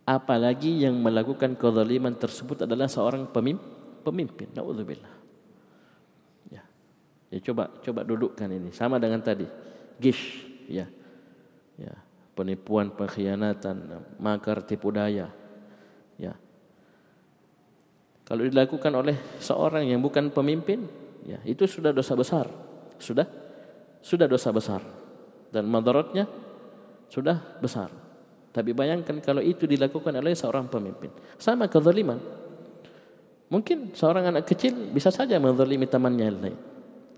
Apalagi 0.08 0.84
yang 0.84 0.96
melakukan 1.00 1.56
kezaliman 1.56 2.16
tersebut 2.16 2.64
adalah 2.64 2.88
seorang 2.88 3.28
pemimpin. 3.28 3.77
Pemimpin. 4.08 4.48
Nauzubillah. 4.56 5.14
Ya. 6.48 6.64
ya 7.28 7.38
coba 7.44 7.68
coba 7.84 8.00
dudukkan 8.08 8.48
ini. 8.48 8.72
Sama 8.72 8.96
dengan 8.96 9.20
tadi. 9.20 9.44
Gish. 10.00 10.48
Ya. 10.64 10.88
Ya. 11.76 11.92
Penipuan 12.32 12.88
pengkhianatan 12.96 14.00
makar 14.16 14.64
tipu 14.64 14.88
daya. 14.88 15.28
Ya. 16.16 16.32
Kalau 18.24 18.48
dilakukan 18.48 18.92
oleh 18.96 19.16
seorang 19.44 19.84
yang 19.84 20.00
bukan 20.00 20.32
pemimpin 20.32 20.88
ya 21.28 21.36
itu 21.44 21.68
sudah 21.68 21.92
dosa 21.92 22.16
besar. 22.16 22.48
Sudah? 22.96 23.28
Sudah 24.00 24.24
dosa 24.24 24.48
besar. 24.48 24.80
Dan 25.52 25.68
madaratnya 25.68 26.24
sudah 27.12 27.60
besar. 27.60 27.92
Tapi 28.48 28.72
bayangkan 28.72 29.20
kalau 29.20 29.44
itu 29.44 29.68
dilakukan 29.68 30.16
oleh 30.16 30.32
seorang 30.32 30.72
pemimpin. 30.72 31.12
Sama 31.36 31.68
kezaliman 31.68 32.47
mungkin 33.48 33.96
seorang 33.96 34.32
anak 34.32 34.44
kecil 34.44 34.92
bisa 34.92 35.08
saja 35.08 35.40
menzalimi 35.40 35.88
temannya 35.88 36.24
yang 36.28 36.38
lain 36.40 36.58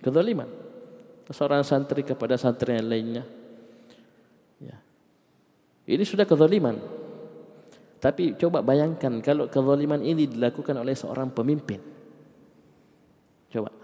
kezaliman 0.02 0.48
seorang 1.30 1.62
santri 1.62 2.02
kepada 2.02 2.34
santri 2.34 2.74
yang 2.74 2.90
lainnya 2.90 3.24
ini 5.90 6.04
sudah 6.06 6.22
kezaliman. 6.22 6.78
Tapi 8.00 8.38
coba 8.38 8.62
bayangkan 8.62 9.18
kalau 9.20 9.50
kezaliman 9.50 10.00
ini 10.00 10.30
dilakukan 10.30 10.78
oleh 10.78 10.94
seorang 10.94 11.34
pemimpin. 11.34 11.82
Coba. 13.50 13.74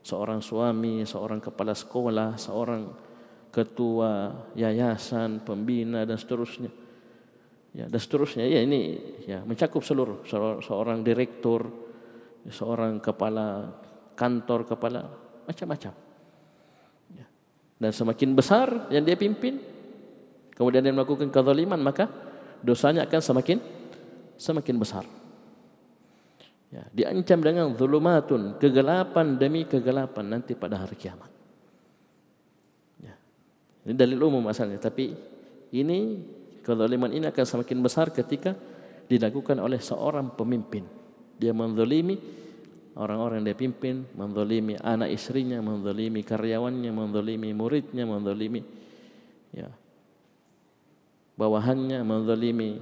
Seorang 0.00 0.40
suami, 0.40 1.04
seorang 1.04 1.42
kepala 1.42 1.76
sekolah, 1.76 2.38
seorang 2.40 2.88
ketua 3.52 4.32
yayasan, 4.56 5.44
pembina 5.44 6.06
dan 6.08 6.16
seterusnya. 6.16 6.72
Ya, 7.70 7.86
dan 7.86 8.00
seterusnya. 8.02 8.44
Ya 8.50 8.66
ini 8.66 8.98
ya 9.30 9.46
mencakup 9.46 9.86
seluruh 9.86 10.26
seorang 10.62 11.06
direktur, 11.06 11.70
seorang 12.50 12.98
kepala 12.98 13.70
kantor, 14.18 14.66
kepala 14.66 15.06
macam-macam. 15.46 15.94
Ya. 17.14 17.26
Dan 17.78 17.90
semakin 17.94 18.30
besar 18.34 18.90
yang 18.90 19.06
dia 19.06 19.14
pimpin, 19.14 19.62
kemudian 20.58 20.82
dia 20.82 20.90
melakukan 20.90 21.30
kezaliman 21.30 21.78
maka 21.78 22.10
dosanya 22.58 23.06
akan 23.06 23.20
semakin 23.22 23.58
semakin 24.34 24.76
besar. 24.76 25.04
Ya, 26.70 26.86
diancam 26.94 27.38
dengan 27.42 27.74
zulumatun, 27.74 28.54
kegelapan 28.62 29.34
demi 29.38 29.66
kegelapan 29.66 30.38
nanti 30.38 30.54
pada 30.54 30.78
hari 30.78 30.94
kiamat. 30.94 31.26
Ya. 33.02 33.14
Ini 33.86 33.94
dalil 33.98 34.22
umum 34.22 34.46
asalnya, 34.46 34.78
tapi 34.78 35.10
ini 35.74 35.98
kezaliman 36.70 37.10
ini 37.10 37.26
akan 37.26 37.44
semakin 37.44 37.78
besar 37.82 38.14
ketika 38.14 38.54
dilakukan 39.10 39.58
oleh 39.58 39.82
seorang 39.82 40.30
pemimpin. 40.38 40.86
Dia 41.34 41.50
menzalimi 41.50 42.14
orang-orang 42.94 43.42
yang 43.42 43.46
dia 43.50 43.58
pimpin, 43.58 44.06
menzalimi 44.14 44.78
anak 44.78 45.10
istrinya, 45.10 45.58
menzalimi 45.58 46.22
karyawannya, 46.22 46.90
menzalimi 46.94 47.50
muridnya, 47.50 48.06
menzalimi 48.06 48.62
ya, 49.50 49.66
bawahannya, 51.34 52.06
menzalimi 52.06 52.78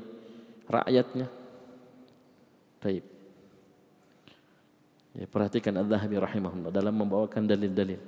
rakyatnya. 0.68 1.26
Taib. 2.78 3.04
Ya, 5.18 5.26
perhatikan 5.26 5.74
Al-Zahabi 5.74 6.14
rahimahullah 6.14 6.70
dalam 6.70 6.94
membawakan 6.94 7.42
dalil-dalil. 7.48 7.98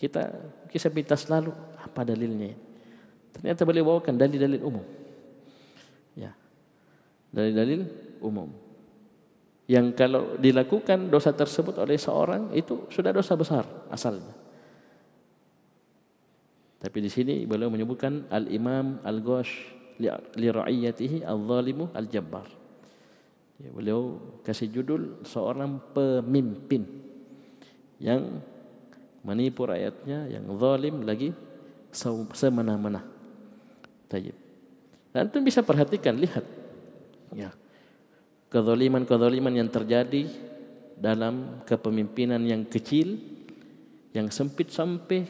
Kita 0.00 0.32
kisah 0.72 0.88
pintas 0.88 1.28
selalu 1.28 1.52
apa 1.76 2.00
dalilnya. 2.08 2.56
Ternyata 3.36 3.66
beliau 3.68 3.84
bawakan 3.92 4.14
dalil-dalil 4.16 4.62
umum. 4.64 4.84
Dalil-dalil 7.34 7.80
umum. 8.22 8.48
Yang 9.66 9.86
kalau 9.98 10.38
dilakukan 10.38 11.10
dosa 11.10 11.34
tersebut 11.34 11.82
oleh 11.82 11.98
seorang 11.98 12.54
itu 12.54 12.86
sudah 12.92 13.10
dosa 13.10 13.34
besar 13.34 13.64
asalnya. 13.90 14.30
Tapi 16.78 16.98
di 17.00 17.08
sini 17.08 17.48
beliau 17.48 17.72
menyebutkan 17.72 18.28
Al-Imam 18.28 19.00
Al-Ghosh 19.02 19.72
li 20.36 20.48
ra'iyatihi 20.52 21.24
al-zalimu 21.24 21.90
al-jabbar. 21.96 22.46
Ya, 23.56 23.70
beliau 23.72 24.20
kasih 24.44 24.68
judul 24.68 25.24
seorang 25.24 25.80
pemimpin 25.96 26.84
yang 28.02 28.42
menipu 29.24 29.64
rakyatnya, 29.64 30.28
yang 30.28 30.44
zalim 30.60 31.06
lagi 31.08 31.32
semena-mena. 32.34 33.00
Tayyib. 34.10 34.36
Dan 35.14 35.30
bisa 35.46 35.64
perhatikan, 35.64 36.18
lihat. 36.18 36.44
Ya. 37.34 37.50
Kezaliman-kezaliman 38.48 39.50
yang 39.50 39.66
terjadi 39.66 40.30
dalam 40.94 41.66
kepemimpinan 41.66 42.38
yang 42.46 42.62
kecil, 42.64 43.18
yang 44.14 44.30
sempit 44.30 44.70
sampai 44.70 45.26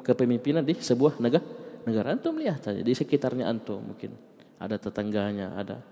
kepemimpinan 0.00 0.64
di 0.64 0.72
sebuah 0.72 1.20
negara, 1.20 1.44
negara 1.84 2.16
antum 2.16 2.40
lihat 2.40 2.64
saja 2.64 2.80
di 2.80 2.92
sekitarnya 2.96 3.44
antum 3.44 3.84
mungkin 3.84 4.16
ada 4.56 4.80
tetangganya, 4.80 5.52
ada 5.52 5.84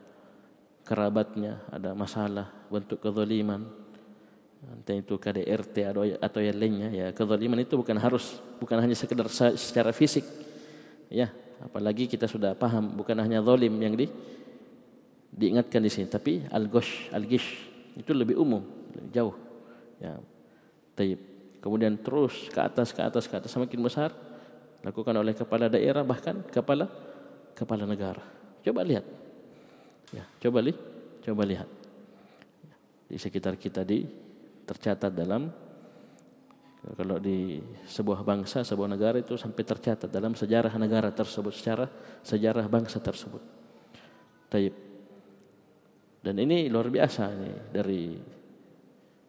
kerabatnya, 0.88 1.60
ada 1.68 1.92
masalah 1.92 2.48
bentuk 2.72 3.04
kezaliman. 3.04 3.68
Entah 4.62 4.94
itu 4.94 5.18
KDRT 5.18 5.90
atau 6.22 6.38
yang 6.38 6.54
lainnya 6.54 6.88
ya 6.94 7.06
kezaliman 7.10 7.58
itu 7.66 7.74
bukan 7.74 7.98
harus 7.98 8.38
bukan 8.62 8.78
hanya 8.78 8.94
sekedar 8.94 9.26
secara 9.58 9.90
fisik 9.90 10.22
ya 11.10 11.34
apalagi 11.58 12.06
kita 12.06 12.30
sudah 12.30 12.54
paham 12.54 12.94
bukan 12.94 13.18
hanya 13.18 13.42
zalim 13.42 13.74
yang 13.82 13.98
di 13.98 14.06
diingatkan 15.32 15.80
di 15.80 15.90
sini 15.90 16.06
tapi 16.06 16.44
al-ghosh 16.52 17.08
al-gish 17.16 17.48
itu 17.96 18.12
lebih 18.12 18.36
umum 18.36 18.60
lebih 18.92 19.10
jauh 19.10 19.34
ya 19.98 20.20
taib 20.92 21.18
kemudian 21.64 21.96
terus 21.96 22.52
ke 22.52 22.60
atas 22.60 22.92
ke 22.92 23.00
atas 23.00 23.24
ke 23.24 23.34
atas 23.34 23.48
semakin 23.48 23.80
besar 23.80 24.12
lakukan 24.84 25.16
oleh 25.16 25.32
kepala 25.32 25.72
daerah 25.72 26.04
bahkan 26.04 26.44
kepala 26.52 26.90
kepala 27.56 27.88
negara 27.88 28.42
Coba 28.62 28.86
lihat. 28.86 29.04
Ya, 30.14 30.24
coba 30.38 30.62
li, 30.62 30.72
coba 31.26 31.42
lihat. 31.42 31.68
Di 33.10 33.18
sekitar 33.18 33.58
kita 33.58 33.82
di 33.82 34.06
tercatat 34.62 35.10
dalam 35.10 35.50
kalau 36.98 37.18
di 37.18 37.62
sebuah 37.86 38.26
bangsa, 38.26 38.66
sebuah 38.66 38.90
negara 38.90 39.18
itu 39.18 39.38
sampai 39.38 39.62
tercatat 39.62 40.10
dalam 40.10 40.34
sejarah 40.34 40.74
negara 40.78 41.10
tersebut, 41.10 41.54
secara 41.54 41.86
sejarah 42.22 42.66
bangsa 42.70 43.02
tersebut. 43.02 43.42
Taib. 44.50 44.91
Dan 46.22 46.38
ini 46.38 46.70
luar 46.70 46.86
biasa 46.86 47.22
ini 47.34 47.52
dari 47.74 48.14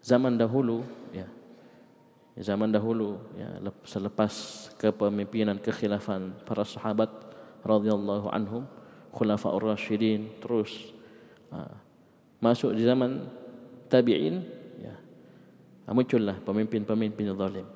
zaman 0.05 0.37
dahulu 0.37 0.85
ya. 1.09 1.27
Zaman 2.33 2.73
dahulu 2.73 3.17
ya 3.37 3.61
selepas 3.85 4.33
kepemimpinan 4.81 5.61
kekhilafan 5.61 6.33
para 6.45 6.65
sahabat 6.65 7.09
radhiyallahu 7.61 8.27
anhum 8.33 8.65
khulafaur 9.13 9.61
rasyidin 9.61 10.41
terus 10.41 10.91
ha, 11.53 11.69
masuk 12.41 12.73
di 12.73 12.81
zaman 12.81 13.29
tabi'in 13.87 14.41
ya 14.81 14.97
muncullah 15.93 16.41
pemimpin-pemimpin 16.41 17.37
zalim 17.37 17.67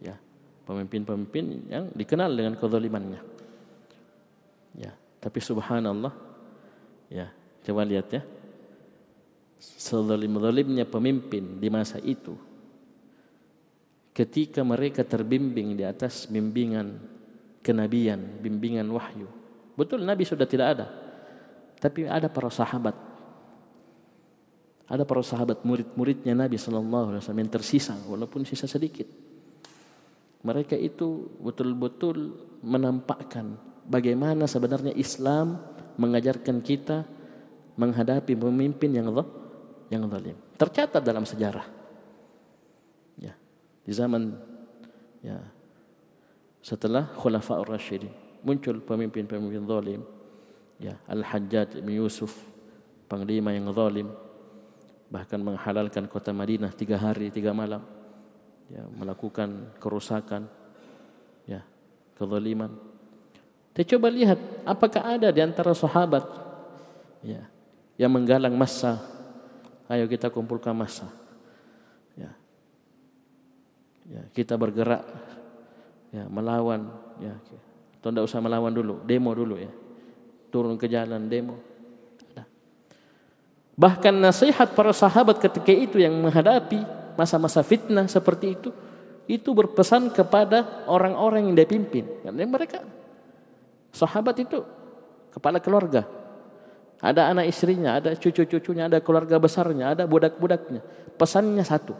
ya 0.00 0.16
pemimpin-pemimpin 0.64 1.44
yang 1.68 1.84
dikenal 1.92 2.32
dengan 2.32 2.56
kezalimannya 2.56 3.20
ya 4.80 4.92
tapi 5.20 5.38
subhanallah 5.38 6.16
ya 7.12 7.28
coba 7.66 7.82
lihat 7.82 8.06
ya 8.14 8.22
sezalim-zalimnya 9.58 10.86
pemimpin 10.86 11.58
di 11.58 11.68
masa 11.68 11.98
itu 11.98 12.38
ketika 14.14 14.62
mereka 14.62 15.02
terbimbing 15.02 15.74
di 15.74 15.82
atas 15.82 16.30
bimbingan 16.30 16.96
kenabian 17.60 18.38
bimbingan 18.38 18.86
wahyu 18.88 19.26
Betul 19.76 20.08
Nabi 20.08 20.24
sudah 20.24 20.48
tidak 20.48 20.66
ada. 20.72 20.86
Tapi 21.76 22.08
ada 22.08 22.32
para 22.32 22.48
sahabat. 22.48 22.96
Ada 24.88 25.04
para 25.04 25.20
sahabat 25.20 25.60
murid-muridnya 25.62 26.32
Nabi 26.32 26.56
sallallahu 26.56 27.12
alaihi 27.12 27.20
wasallam 27.20 27.44
yang 27.44 27.52
tersisa 27.52 27.94
walaupun 28.08 28.48
sisa 28.48 28.64
sedikit. 28.64 29.04
Mereka 30.40 30.78
itu 30.80 31.36
betul-betul 31.42 32.32
menampakkan 32.64 33.60
bagaimana 33.84 34.48
sebenarnya 34.48 34.96
Islam 34.96 35.60
mengajarkan 36.00 36.64
kita 36.64 37.04
menghadapi 37.76 38.32
pemimpin 38.34 38.90
yang 38.92 39.08
yang 39.92 40.08
zalim. 40.10 40.36
Tercatat 40.56 41.02
dalam 41.04 41.22
sejarah. 41.22 41.66
Ya, 43.20 43.32
di 43.84 43.92
zaman 43.92 44.34
ya 45.22 45.38
setelah 46.66 47.06
Khulafaur 47.14 47.70
Rasyidin 47.70 48.10
muncul 48.42 48.82
pemimpin-pemimpin 48.82 49.62
zalim 49.66 50.02
ya 50.82 50.98
Al-Hajjaj 51.06 51.82
bin 51.82 52.02
Yusuf 52.02 52.34
panglima 53.06 53.54
yang 53.54 53.70
zalim 53.70 54.10
bahkan 55.06 55.38
menghalalkan 55.38 56.10
kota 56.10 56.34
Madinah 56.34 56.74
tiga 56.74 56.98
hari 56.98 57.30
tiga 57.30 57.54
malam 57.54 57.82
ya 58.66 58.82
melakukan 58.98 59.78
kerusakan 59.78 60.50
ya 61.46 61.62
kezaliman 62.18 62.74
kita 63.70 63.94
coba 63.94 64.10
lihat 64.10 64.38
apakah 64.66 65.02
ada 65.06 65.30
di 65.30 65.38
antara 65.38 65.70
sahabat 65.70 66.26
ya 67.22 67.46
yang 67.96 68.12
menggalang 68.12 68.52
massa 68.54 69.00
ayo 69.88 70.04
kita 70.08 70.28
kumpulkan 70.28 70.76
massa 70.76 71.08
ya 72.16 72.30
ya 74.08 74.22
kita 74.36 74.54
bergerak 74.54 75.04
ya 76.12 76.24
melawan 76.28 76.88
ya 77.18 77.34
Tuan 78.06 78.14
tidak 78.14 78.30
usah 78.30 78.38
melawan 78.38 78.70
dulu, 78.70 79.02
demo 79.02 79.34
dulu 79.34 79.58
ya. 79.58 79.66
Turun 80.54 80.78
ke 80.78 80.86
jalan 80.86 81.26
demo. 81.26 81.58
Bahkan 83.74 84.14
nasihat 84.14 84.78
para 84.78 84.94
sahabat 84.94 85.42
ketika 85.42 85.74
itu 85.74 85.98
yang 85.98 86.14
menghadapi 86.22 86.86
masa-masa 87.18 87.66
fitnah 87.66 88.06
seperti 88.06 88.54
itu, 88.54 88.70
itu 89.26 89.50
berpesan 89.50 90.14
kepada 90.14 90.86
orang-orang 90.86 91.50
yang 91.50 91.58
dia 91.58 91.66
pimpin. 91.66 92.06
Karena 92.22 92.46
mereka 92.46 92.86
sahabat 93.90 94.38
itu 94.38 94.62
kepala 95.34 95.58
keluarga. 95.58 96.06
Ada 96.96 97.28
anak 97.28 97.52
istrinya, 97.52 98.00
ada 98.00 98.16
cucu-cucunya, 98.16 98.88
ada 98.88 99.04
keluarga 99.04 99.36
besarnya, 99.36 99.92
ada 99.92 100.08
budak-budaknya. 100.08 100.80
Pesannya 101.16 101.64
satu. 101.64 101.92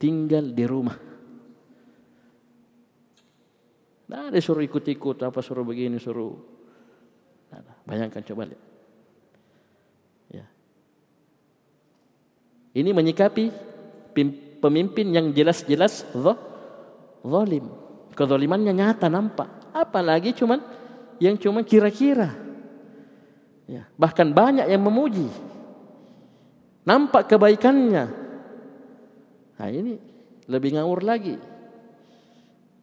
Tinggal 0.00 0.56
di 0.56 0.64
rumah. 0.64 0.96
Nah, 4.08 4.28
dia 4.32 4.40
suruh 4.40 4.64
ikut-ikut, 4.64 5.20
apa 5.24 5.40
suruh 5.44 5.64
begini, 5.64 6.00
suruh. 6.00 6.36
Nah, 7.52 7.60
bayangkan 7.84 8.24
coba 8.24 8.48
lihat. 8.48 8.62
Ya. 10.32 10.46
Ini 12.72 12.90
menyikapi 12.92 13.44
pemimpin 14.60 15.06
yang 15.12 15.28
jelas-jelas 15.32 16.08
zalim. 17.24 17.68
Kezalimannya 18.16 18.72
nyata 18.72 19.12
nampak. 19.12 19.72
Apalagi 19.74 20.32
cuman 20.32 20.62
yang 21.20 21.36
cuma 21.36 21.64
kira-kira. 21.66 22.43
Ya, 23.64 23.88
bahkan 23.96 24.28
banyak 24.28 24.68
yang 24.68 24.82
memuji. 24.84 25.28
Nampak 26.84 27.32
kebaikannya. 27.32 28.04
Nah 29.56 29.68
ini 29.72 29.96
lebih 30.44 30.76
ngawur 30.76 31.00
lagi. 31.00 31.36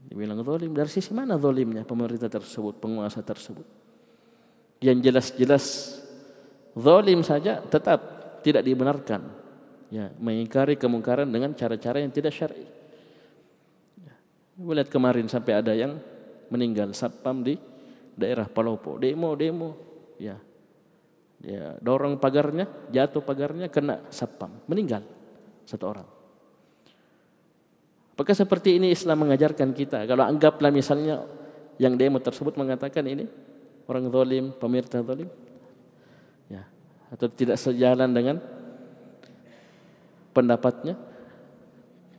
Dibilang 0.09 0.41
zalim. 0.41 0.73
Dari 0.73 0.89
sisi 0.91 1.13
mana 1.13 1.37
zalimnya 1.37 1.85
pemerintah 1.85 2.27
tersebut, 2.27 2.81
penguasa 2.81 3.21
tersebut? 3.21 3.63
Yang 4.81 4.97
jelas-jelas 5.05 5.65
zalim 6.73 7.21
saja 7.21 7.61
tetap 7.61 7.99
tidak 8.41 8.65
dibenarkan. 8.65 9.21
Ya, 9.91 10.09
mengingkari 10.17 10.79
kemungkaran 10.79 11.27
dengan 11.27 11.53
cara-cara 11.53 12.01
yang 12.01 12.09
tidak 12.09 12.33
syar'i. 12.33 12.63
Ya. 14.01 14.15
Lihat 14.57 14.89
kemarin 14.89 15.27
sampai 15.29 15.61
ada 15.61 15.75
yang 15.75 15.99
meninggal 16.47 16.95
satpam 16.95 17.43
di 17.45 17.59
daerah 18.17 18.47
Palopo. 18.47 18.97
Demo, 18.97 19.35
demo. 19.35 19.69
Ya. 20.15 20.39
Ya, 21.41 21.73
dorong 21.81 22.21
pagarnya, 22.21 22.69
jatuh 22.93 23.25
pagarnya 23.25 23.65
kena 23.65 24.05
satpam, 24.13 24.61
meninggal 24.69 25.01
satu 25.65 25.89
orang. 25.89 26.07
Apakah 28.13 28.37
seperti 28.37 28.77
ini 28.77 28.93
Islam 28.93 29.25
mengajarkan 29.25 29.73
kita? 29.73 30.05
Kalau 30.05 30.21
anggaplah 30.21 30.69
misalnya 30.69 31.25
yang 31.81 31.97
demo 31.97 32.21
tersebut 32.21 32.53
mengatakan 32.53 33.01
ini 33.09 33.25
orang 33.89 34.05
zalim, 34.13 34.45
pemirsa 34.53 35.01
zalim. 35.01 35.25
Ya, 36.45 36.69
atau 37.09 37.25
tidak 37.25 37.57
sejalan 37.57 38.13
dengan 38.13 38.37
pendapatnya? 40.37 40.93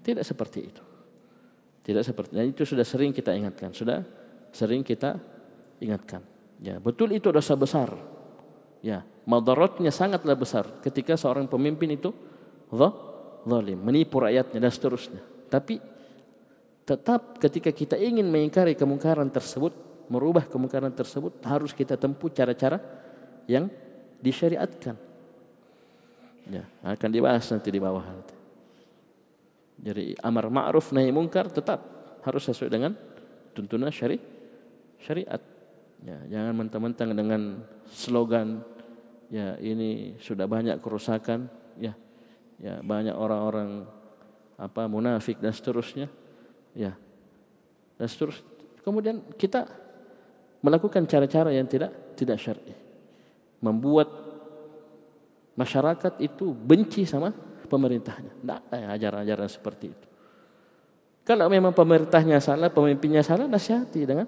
Tidak 0.02 0.26
seperti 0.26 0.58
itu. 0.66 0.82
Tidak 1.86 2.02
seperti 2.02 2.34
itu. 2.34 2.58
Itu 2.58 2.64
sudah 2.74 2.82
sering 2.82 3.14
kita 3.14 3.30
ingatkan, 3.38 3.70
sudah 3.70 4.02
sering 4.50 4.82
kita 4.82 5.14
ingatkan. 5.78 6.26
Ya, 6.58 6.82
betul 6.82 7.14
itu 7.14 7.30
dosa 7.30 7.54
besar. 7.54 7.94
Ya, 8.82 9.06
madaratnya 9.28 9.94
sangatlah 9.94 10.34
besar 10.34 10.64
ketika 10.82 11.14
seorang 11.14 11.46
pemimpin 11.46 11.94
itu 11.94 12.10
zalim, 13.46 13.78
menipu 13.78 14.22
rakyatnya 14.22 14.58
dan 14.58 14.72
seterusnya. 14.72 15.22
Tapi 15.50 15.78
tetap 16.82 17.38
ketika 17.38 17.70
kita 17.70 17.94
ingin 17.94 18.26
mengingkari 18.26 18.74
kemungkaran 18.74 19.30
tersebut, 19.30 19.70
merubah 20.10 20.46
kemungkaran 20.46 20.90
tersebut, 20.90 21.38
harus 21.46 21.70
kita 21.70 21.94
tempuh 21.94 22.30
cara-cara 22.32 22.82
yang 23.46 23.70
disyariatkan. 24.18 24.98
Ya, 26.50 26.66
akan 26.82 27.10
dibahas 27.14 27.46
nanti 27.54 27.70
di 27.70 27.78
bawah. 27.78 28.02
Jadi 29.82 30.14
amar 30.22 30.50
ma'ruf 30.50 30.90
nahi 30.90 31.14
mungkar 31.14 31.50
tetap 31.50 31.82
harus 32.22 32.42
sesuai 32.46 32.70
dengan 32.70 32.94
tuntunan 33.54 33.90
syari 33.90 34.18
syariat. 34.98 35.42
Ya, 36.02 36.18
jangan 36.26 36.66
mentang-mentang 36.66 37.14
dengan 37.14 37.62
slogan 37.94 38.66
ya 39.32 39.56
ini 39.56 40.20
sudah 40.20 40.44
banyak 40.44 40.76
kerusakan, 40.84 41.48
ya. 41.80 41.96
Ya, 42.62 42.78
banyak 42.78 43.16
orang-orang 43.16 43.90
apa 44.54 44.86
munafik 44.86 45.42
dan 45.42 45.50
seterusnya 45.50 46.06
Ya. 46.72 46.96
Dan 48.00 48.06
seterusnya. 48.08 48.48
Kemudian 48.82 49.22
kita 49.36 49.68
melakukan 50.64 51.04
cara-cara 51.06 51.52
yang 51.54 51.68
tidak 51.68 52.16
tidak 52.16 52.40
syar'i. 52.40 52.74
Membuat 53.62 54.08
masyarakat 55.54 56.18
itu 56.18 56.50
benci 56.50 57.06
sama 57.06 57.30
pemerintahnya. 57.68 58.32
Tidak 58.42 58.60
ada 58.72 58.96
ajaran-ajaran 58.98 59.48
seperti 59.52 59.86
itu. 59.92 60.06
Kalau 61.22 61.46
memang 61.46 61.70
pemerintahnya 61.70 62.42
salah, 62.42 62.66
pemimpinnya 62.74 63.22
salah, 63.22 63.46
nasihati 63.46 64.02
dengan 64.02 64.26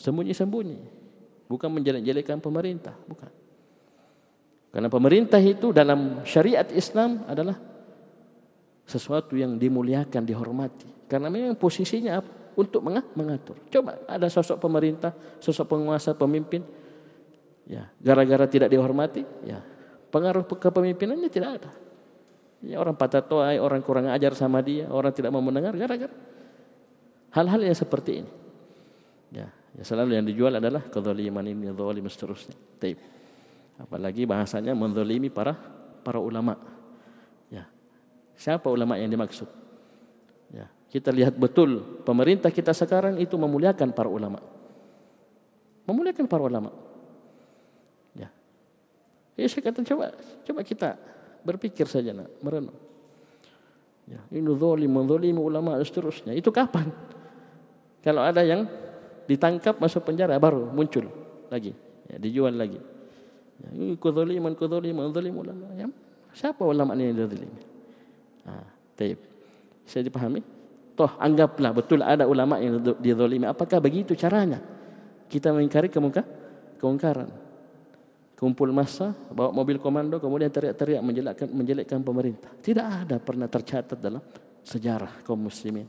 sembunyi-sembunyi. 0.00 1.04
Bukan 1.44 1.68
menjelek-jelekan 1.68 2.40
pemerintah, 2.40 2.96
bukan. 3.04 3.28
Karena 4.72 4.88
pemerintah 4.88 5.38
itu 5.38 5.70
dalam 5.70 6.24
syariat 6.24 6.64
Islam 6.72 7.28
adalah 7.28 7.60
sesuatu 8.88 9.36
yang 9.36 9.60
dimuliakan, 9.60 10.24
dihormati. 10.24 10.88
Karena 11.06 11.28
memang 11.28 11.60
posisinya 11.60 12.24
apa? 12.24 12.32
Untuk 12.52 12.84
mengatur. 13.16 13.56
Coba 13.68 14.04
ada 14.08 14.28
sosok 14.28 14.60
pemerintah, 14.60 15.12
sosok 15.40 15.76
penguasa, 15.76 16.16
pemimpin. 16.16 16.64
Ya, 17.68 17.88
gara-gara 18.00 18.44
tidak 18.48 18.68
dihormati, 18.72 19.22
ya 19.46 19.62
pengaruh 20.12 20.44
kepemimpinannya 20.44 21.30
tidak 21.32 21.50
ada. 21.62 21.70
Ya, 22.62 22.78
orang 22.78 22.94
patah 22.94 23.24
toai, 23.24 23.58
orang 23.58 23.80
kurang 23.82 24.06
ajar 24.12 24.36
sama 24.36 24.60
dia, 24.62 24.86
orang 24.86 25.10
tidak 25.10 25.34
mau 25.34 25.42
mendengar 25.42 25.74
gara-gara 25.74 26.12
hal-hal 27.32 27.60
yang 27.64 27.74
seperti 27.74 28.22
ini. 28.22 28.30
Ya, 29.32 29.48
ya 29.74 29.82
selalu 29.82 30.20
yang 30.20 30.26
dijual 30.28 30.52
adalah 30.60 30.84
kezaliman 30.86 31.42
ini, 31.48 31.72
zalim 31.72 32.04
seterusnya. 32.06 32.54
Taib. 32.78 33.00
Apalagi 33.80 34.28
bahasanya 34.28 34.76
menzalimi 34.76 35.32
para 35.32 35.56
para 36.02 36.18
ulama. 36.18 36.58
Ya. 37.48 37.68
Siapa 38.36 38.68
ulama 38.68 38.98
yang 38.98 39.10
dimaksud? 39.10 39.48
Ya, 40.52 40.68
kita 40.92 41.08
lihat 41.08 41.36
betul 41.36 42.02
pemerintah 42.04 42.52
kita 42.52 42.76
sekarang 42.76 43.16
itu 43.18 43.34
memuliakan 43.38 43.92
para 43.92 44.08
ulama. 44.08 44.38
Memuliakan 45.88 46.26
para 46.28 46.42
ulama. 46.44 46.70
Ya. 48.14 48.28
Ya 49.34 49.46
saya 49.48 49.62
kata 49.64 49.82
coba 49.82 50.12
coba 50.44 50.60
kita 50.62 50.90
Berpikir 51.42 51.90
saja 51.90 52.14
nak, 52.14 52.30
merenung. 52.38 52.78
Ya, 54.06 54.22
ini 54.34 54.46
zalim, 54.54 54.90
menzalim 54.90 55.36
ulama 55.38 55.78
dan 55.78 55.86
seterusnya. 55.86 56.32
Itu 56.34 56.54
kapan? 56.54 56.90
Kalau 58.02 58.22
ada 58.22 58.42
yang 58.42 58.66
ditangkap 59.26 59.78
masuk 59.78 60.06
penjara 60.06 60.38
baru 60.38 60.70
muncul 60.70 61.06
lagi, 61.50 61.74
ya, 62.10 62.18
dijual 62.18 62.54
lagi. 62.54 62.78
Ya, 63.62 63.68
ini 63.72 63.94
kezaliman, 63.94 64.52
kezaliman, 64.58 65.14
zalim 65.14 65.34
ulama. 65.38 65.66
Ya, 65.78 65.86
siapa 66.34 66.66
ulama 66.66 66.98
ini 66.98 67.14
yang 67.14 67.30
zalim? 67.30 67.52
Ah, 68.42 68.66
taib. 68.98 69.18
Saya 69.86 70.02
dipahami? 70.06 70.42
Toh 70.92 71.08
anggaplah 71.16 71.72
betul 71.72 72.04
ada 72.04 72.28
ulama 72.28 72.60
yang 72.60 72.82
dizalimi. 73.00 73.48
Apakah 73.48 73.80
begitu 73.80 74.12
caranya? 74.12 74.60
Kita 75.30 75.48
mengingkari 75.48 75.88
kemuka, 75.88 76.20
kemungkaran 76.76 77.32
kumpul 78.42 78.74
massa, 78.74 79.14
bawa 79.30 79.54
mobil 79.54 79.78
komando, 79.78 80.18
kemudian 80.18 80.50
teriak-teriak 80.50 80.98
menjelekkan, 80.98 81.48
menjelekkan 81.54 82.02
pemerintah. 82.02 82.50
Tidak 82.58 83.06
ada 83.06 83.22
pernah 83.22 83.46
tercatat 83.46 83.94
dalam 84.02 84.18
sejarah 84.66 85.22
kaum 85.22 85.46
muslimin. 85.46 85.86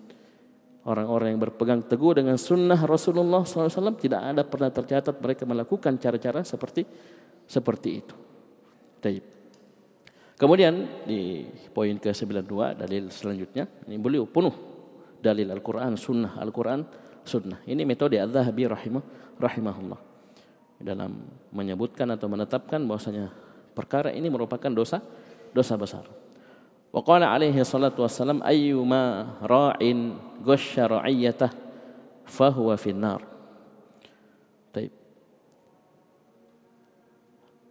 Orang-orang 0.85 1.33
yang 1.33 1.41
berpegang 1.41 1.81
teguh 1.81 2.21
dengan 2.21 2.37
sunnah 2.37 2.77
Rasulullah 2.77 3.41
SAW 3.41 3.97
tidak 3.97 4.21
ada 4.21 4.45
pernah 4.45 4.69
tercatat 4.69 5.17
mereka 5.17 5.49
melakukan 5.49 5.97
cara-cara 5.97 6.45
seperti 6.45 6.85
seperti 7.53 7.89
itu. 8.01 8.15
Taib. 8.97 9.23
Kemudian 10.33 11.05
di 11.05 11.45
poin 11.69 11.93
ke-92 11.93 12.81
dalil 12.81 13.03
selanjutnya 13.13 13.69
ini 13.85 14.01
beliau 14.01 14.25
penuh 14.25 14.51
dalil 15.21 15.47
Al-Qur'an, 15.53 15.93
sunnah 15.93 16.41
Al-Qur'an, 16.41 16.81
sunnah. 17.21 17.61
Ini 17.69 17.85
metode 17.85 18.17
Az-Zahabi 18.17 18.65
rahimah 18.65 19.03
rahimahullah 19.37 19.99
dalam 20.83 21.23
menyebutkan 21.53 22.09
atau 22.11 22.27
menetapkan 22.27 22.83
bahwasanya 22.83 23.31
perkara 23.71 24.11
ini 24.11 24.27
merupakan 24.27 24.67
dosa 24.73 24.99
dosa 25.53 25.79
besar. 25.79 26.03
Wa 26.91 27.01
qala 27.05 27.31
alaihi 27.31 27.63
salatu 27.63 28.03
wassalam 28.03 28.43
ayyuma 28.43 29.37
ra'in 29.45 30.17
fahuwa 32.27 32.75
finnar. 32.75 33.21
Baik. 34.73 34.91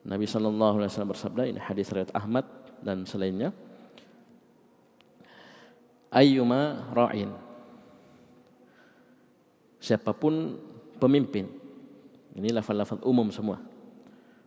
Nabi 0.02 0.26
sallallahu 0.26 0.82
alaihi 0.82 0.90
wasallam 0.90 1.12
bersabda 1.14 1.42
ini 1.46 1.60
hadis 1.62 1.90
riwayat 1.94 2.10
Ahmad 2.14 2.46
dan 2.82 3.06
selainnya 3.06 3.54
ayyuma 6.10 6.90
ra'in 6.90 7.30
siapa 9.78 10.10
pun 10.10 10.58
pemimpin 10.98 11.62
ini 12.32 12.48
lafaz-lafaz 12.48 13.00
umum 13.04 13.28
semua. 13.28 13.60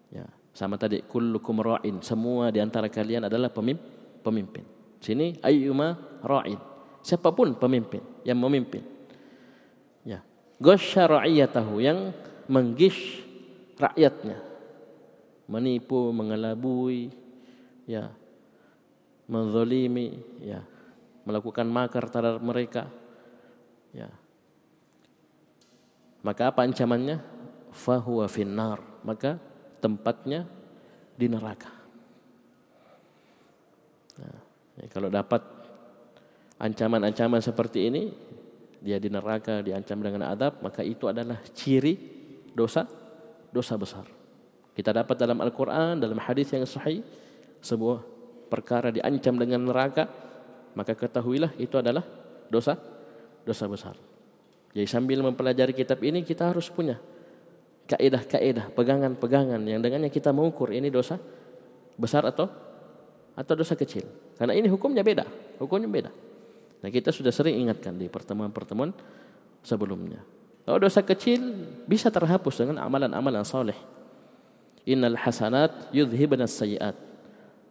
Ya, 0.09 0.25
sama 0.57 0.77
tadi 0.79 1.05
kullukum 1.05 1.61
ra'in, 1.61 2.01
semua 2.01 2.49
di 2.49 2.57
antara 2.57 2.89
kalian 2.89 3.29
adalah 3.29 3.53
pemimpin. 3.53 4.65
Sini 4.97 5.37
ayyuma 5.45 5.93
ra'in. 6.25 6.57
Siapa 7.05 7.29
pun 7.29 7.53
pemimpin 7.53 8.01
yang 8.25 8.41
memimpin. 8.41 8.81
Ya. 10.01 10.25
Ghasya 10.57 11.05
ra'iyatahu 11.05 11.77
yang 11.77 12.09
menggish 12.49 13.21
rakyatnya. 13.77 14.41
Menipu, 15.45 16.09
mengelabui, 16.11 17.13
ya. 17.85 18.09
Menzalimi, 19.25 20.17
ya. 20.41 20.61
Melakukan 21.25 21.65
makar 21.65 22.05
terhadap 22.09 22.41
mereka. 22.41 22.89
Ya. 23.93 24.09
Maka 26.25 26.49
apa 26.49 26.65
ancamannya? 26.65 27.35
fahuwa 27.75 28.25
finnar 28.31 28.79
maka 29.03 29.35
tempatnya 29.83 30.47
di 31.19 31.27
neraka. 31.27 31.69
Nah, 34.15 34.39
ya 34.79 34.87
kalau 34.87 35.11
dapat 35.11 35.43
ancaman-ancaman 36.55 37.43
seperti 37.43 37.91
ini, 37.91 38.03
dia 38.79 38.97
di 38.97 39.11
neraka 39.11 39.59
diancam 39.59 39.99
dengan 39.99 40.31
adab, 40.31 40.63
maka 40.63 40.81
itu 40.81 41.11
adalah 41.11 41.37
ciri 41.51 41.99
dosa 42.55 42.87
dosa 43.51 43.75
besar. 43.75 44.07
Kita 44.75 44.91
dapat 44.91 45.15
dalam 45.15 45.39
Al-Quran, 45.39 46.03
dalam 46.03 46.19
hadis 46.19 46.51
yang 46.51 46.67
sahih, 46.67 46.99
sebuah 47.63 48.03
perkara 48.51 48.91
diancam 48.91 49.39
dengan 49.39 49.63
neraka, 49.71 50.05
maka 50.75 50.91
ketahuilah 50.93 51.55
itu 51.55 51.79
adalah 51.79 52.03
dosa 52.51 52.75
dosa 53.47 53.65
besar. 53.71 53.95
Jadi 54.75 54.83
sambil 54.91 55.23
mempelajari 55.23 55.71
kitab 55.71 56.03
ini 56.03 56.21
kita 56.27 56.51
harus 56.51 56.67
punya 56.67 56.99
kaidah-kaidah, 57.87 58.75
pegangan-pegangan 58.75 59.61
yang 59.63 59.79
dengannya 59.79 60.11
kita 60.11 60.35
mengukur 60.35 60.73
ini 60.75 60.91
dosa 60.91 61.15
besar 61.95 62.27
atau 62.27 62.51
atau 63.35 63.53
dosa 63.55 63.79
kecil. 63.79 64.03
Karena 64.35 64.51
ini 64.51 64.67
hukumnya 64.67 65.05
beda, 65.05 65.23
hukumnya 65.61 65.87
beda. 65.87 66.11
Nah, 66.83 66.89
kita 66.91 67.15
sudah 67.15 67.31
sering 67.31 67.55
ingatkan 67.65 67.95
di 67.95 68.11
pertemuan-pertemuan 68.11 68.91
sebelumnya. 69.63 70.19
Kalau 70.65 70.81
dosa 70.81 71.05
kecil 71.05 71.39
bisa 71.85 72.09
terhapus 72.09 72.65
dengan 72.65 72.83
amalan-amalan 72.83 73.45
soleh. 73.45 73.77
Innal 74.85 75.17
hasanat 75.17 75.89
yudhibna 75.89 76.45
sayiat. 76.45 76.93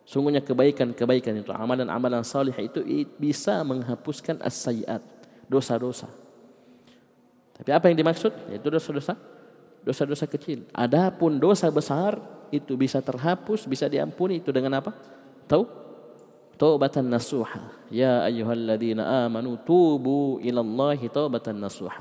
Sungguhnya 0.04 0.44
kebaikan-kebaikan 0.44 1.32
itu, 1.40 1.48
amalan-amalan 1.48 2.20
soleh 2.20 2.52
itu 2.60 2.84
bisa 3.16 3.64
menghapuskan 3.64 4.36
as-sayiat, 4.44 5.00
dosa-dosa. 5.48 6.10
Tapi 7.56 7.70
apa 7.72 7.88
yang 7.88 7.96
dimaksud? 7.96 8.34
Yaitu 8.52 8.68
dosa-dosa 8.68 9.16
dosa-dosa 9.84 10.24
kecil. 10.24 10.64
Adapun 10.72 11.36
dosa 11.36 11.68
besar 11.68 12.16
itu 12.48 12.74
bisa 12.74 13.04
terhapus, 13.04 13.68
bisa 13.68 13.86
diampuni 13.86 14.40
itu 14.40 14.48
dengan 14.50 14.80
apa? 14.80 14.96
Tahu? 15.44 15.84
Taubatan 16.56 17.04
nasuha. 17.04 17.68
Ya 17.92 18.24
ayyuhalladzina 18.24 19.28
amanu 19.28 19.60
tubu 19.60 20.40
ilallahi 20.40 21.12
taubatan 21.12 21.60
nasuha. 21.60 22.00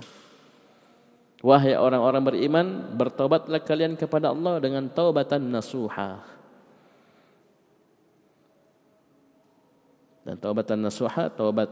Wahai 1.43 1.75
orang-orang 1.75 2.23
beriman, 2.23 2.67
bertobatlah 2.95 3.59
kalian 3.59 3.99
kepada 3.99 4.31
Allah 4.31 4.63
dengan 4.63 4.87
taubatan 4.87 5.43
nasuha. 5.43 6.23
Dan 10.23 10.39
taubatan 10.39 10.79
nasuha, 10.87 11.27
taubat 11.27 11.67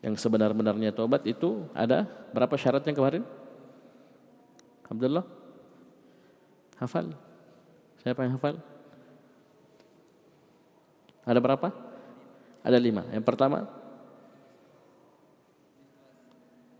yang 0.00 0.16
sebenar-benarnya 0.16 0.96
taubat 0.96 1.28
itu 1.28 1.68
ada 1.76 2.08
berapa 2.32 2.56
syaratnya 2.56 2.96
kemarin? 2.96 3.20
Abdullah? 4.88 5.28
Hafal? 6.80 7.12
Siapa 8.00 8.24
yang 8.24 8.40
hafal? 8.40 8.56
Ada 11.28 11.36
berapa? 11.36 11.68
Ada 12.64 12.80
lima. 12.80 13.04
Yang 13.12 13.28
pertama, 13.28 13.68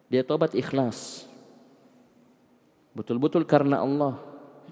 dia 0.06 0.22
tobat 0.22 0.54
ikhlas. 0.54 1.26
Betul-betul 2.96 3.44
karena 3.44 3.82
Allah. 3.82 4.16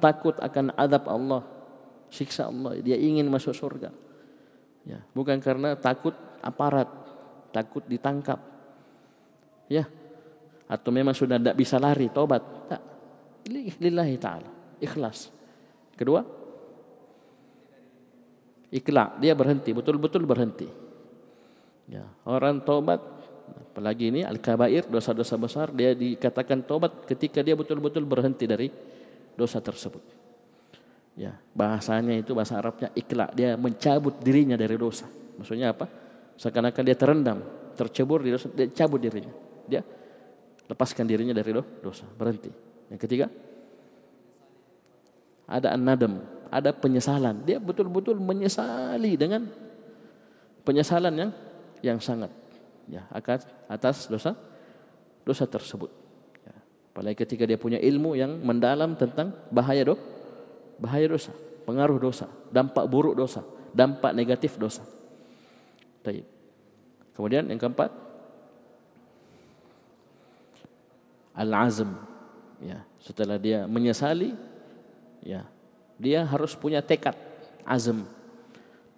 Takut 0.00 0.34
akan 0.38 0.74
adab 0.74 1.06
Allah. 1.06 1.42
Siksa 2.08 2.48
Allah. 2.50 2.78
Dia 2.80 2.98
ingin 2.98 3.26
masuk 3.28 3.54
surga. 3.54 3.90
Ya, 4.84 5.00
bukan 5.16 5.38
karena 5.38 5.76
takut 5.76 6.14
aparat. 6.40 6.88
Takut 7.50 7.84
ditangkap. 7.86 8.40
Ya. 9.70 9.86
Atau 10.66 10.90
memang 10.90 11.12
sudah 11.12 11.36
tidak 11.36 11.56
bisa 11.58 11.76
lari. 11.76 12.08
Tobat. 12.08 12.42
Tak 12.68 12.94
lillahi 13.48 14.16
taala, 14.16 14.50
ikhlas. 14.80 15.28
Kedua, 15.94 16.24
ikhlas, 18.72 19.20
dia 19.20 19.34
berhenti, 19.36 19.70
betul-betul 19.70 20.26
berhenti. 20.26 20.68
Ya, 21.84 22.08
orang 22.24 22.64
tobat 22.64 23.00
apalagi 23.74 24.14
ini 24.14 24.20
al-kabair 24.22 24.86
dosa-dosa 24.86 25.34
besar 25.34 25.74
dia 25.74 25.98
dikatakan 25.98 26.62
tobat 26.62 27.02
ketika 27.10 27.42
dia 27.42 27.58
betul-betul 27.58 28.06
berhenti 28.06 28.46
dari 28.46 28.70
dosa 29.34 29.58
tersebut. 29.58 29.98
Ya, 31.14 31.34
bahasanya 31.54 32.14
itu 32.18 32.34
bahasa 32.34 32.58
Arabnya 32.58 32.90
ikhlas, 32.94 33.34
dia 33.34 33.54
mencabut 33.54 34.18
dirinya 34.18 34.58
dari 34.58 34.74
dosa. 34.74 35.06
Maksudnya 35.38 35.74
apa? 35.74 35.86
Seakan-akan 36.38 36.82
dia 36.82 36.98
terendam, 36.98 37.38
tercebur 37.78 38.22
di 38.22 38.34
dosa, 38.34 38.50
dia 38.50 38.66
cabut 38.70 38.98
dirinya. 38.98 39.30
Dia 39.66 39.82
lepaskan 40.66 41.06
dirinya 41.06 41.34
dari 41.34 41.54
dosa, 41.54 42.06
berhenti. 42.18 42.50
Yang 42.90 43.00
ketiga, 43.06 43.26
ada 45.46 45.74
an-nadam, 45.74 46.18
ada 46.50 46.74
penyesalan. 46.74 47.46
Dia 47.46 47.62
betul-betul 47.62 48.18
menyesali 48.18 49.14
dengan 49.14 49.46
penyesalan 50.66 51.14
yang 51.14 51.30
yang 51.82 51.98
sangat 52.02 52.43
ya 52.88 53.08
akan 53.12 53.38
atas 53.68 54.08
dosa 54.08 54.36
dosa 55.24 55.44
tersebut. 55.48 55.88
Ya. 56.44 56.56
Apalagi 56.92 57.24
ketika 57.24 57.48
dia 57.48 57.56
punya 57.56 57.80
ilmu 57.80 58.16
yang 58.16 58.40
mendalam 58.44 58.94
tentang 58.94 59.32
bahaya 59.48 59.92
do, 59.92 59.96
bahaya 60.76 61.08
dosa, 61.08 61.32
pengaruh 61.64 61.96
dosa, 61.96 62.28
dampak 62.52 62.84
buruk 62.86 63.16
dosa, 63.16 63.40
dampak 63.72 64.12
negatif 64.12 64.60
dosa. 64.60 64.84
Kemudian 67.14 67.46
yang 67.46 67.62
keempat 67.62 67.94
al-azm 71.34 71.94
ya 72.62 72.82
setelah 72.98 73.38
dia 73.38 73.66
menyesali 73.70 74.34
ya 75.22 75.46
dia 75.98 76.26
harus 76.26 76.54
punya 76.58 76.82
tekad 76.82 77.14
azm 77.66 78.06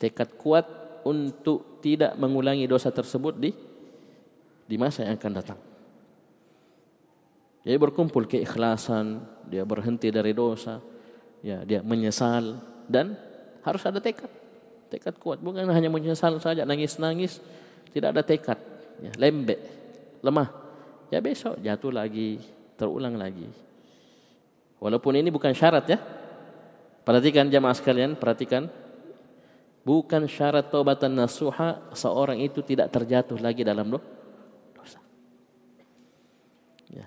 tekad 0.00 0.32
kuat 0.36 0.64
untuk 1.04 1.80
tidak 1.84 2.16
mengulangi 2.16 2.64
dosa 2.68 2.92
tersebut 2.92 3.36
di 3.36 3.50
di 4.66 4.76
masa 4.76 5.06
yang 5.06 5.14
akan 5.14 5.32
datang. 5.32 5.60
Jadi 7.66 7.76
berkumpul 7.82 8.30
keikhlasan, 8.30 9.22
dia 9.46 9.66
berhenti 9.66 10.10
dari 10.10 10.30
dosa, 10.30 10.78
ya 11.42 11.66
dia 11.66 11.82
menyesal 11.82 12.62
dan 12.86 13.18
harus 13.66 13.82
ada 13.82 13.98
tekad. 13.98 14.30
Tekad 14.86 15.18
kuat, 15.18 15.42
bukan 15.42 15.66
hanya 15.66 15.90
menyesal 15.90 16.38
saja, 16.38 16.62
nangis-nangis, 16.62 17.42
tidak 17.90 18.14
ada 18.14 18.22
tekad, 18.22 18.58
ya, 19.02 19.10
lembek, 19.18 19.58
lemah. 20.22 20.50
Ya 21.10 21.18
besok 21.18 21.58
jatuh 21.58 21.90
lagi, 21.90 22.38
terulang 22.78 23.18
lagi. 23.18 23.46
Walaupun 24.78 25.18
ini 25.18 25.30
bukan 25.30 25.54
syarat 25.54 25.86
ya. 25.90 25.98
Perhatikan 27.06 27.46
jamaah 27.46 27.74
sekalian, 27.74 28.18
perhatikan 28.18 28.66
Bukan 29.86 30.26
syarat 30.26 30.66
taubatan 30.66 31.14
nasuha 31.14 31.78
seorang 31.94 32.42
itu 32.42 32.58
tidak 32.58 32.90
terjatuh 32.90 33.38
lagi 33.38 33.62
dalam 33.62 33.86
dosa. 33.94 34.15
Ya. 36.90 37.06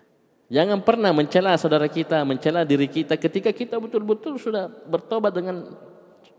Jangan 0.50 0.82
pernah 0.82 1.14
mencela 1.14 1.54
saudara 1.56 1.86
kita, 1.86 2.26
mencela 2.26 2.66
diri 2.66 2.90
kita 2.90 3.16
ketika 3.16 3.54
kita 3.54 3.78
betul-betul 3.78 4.42
sudah 4.42 4.66
bertobat 4.68 5.34
dengan 5.34 5.78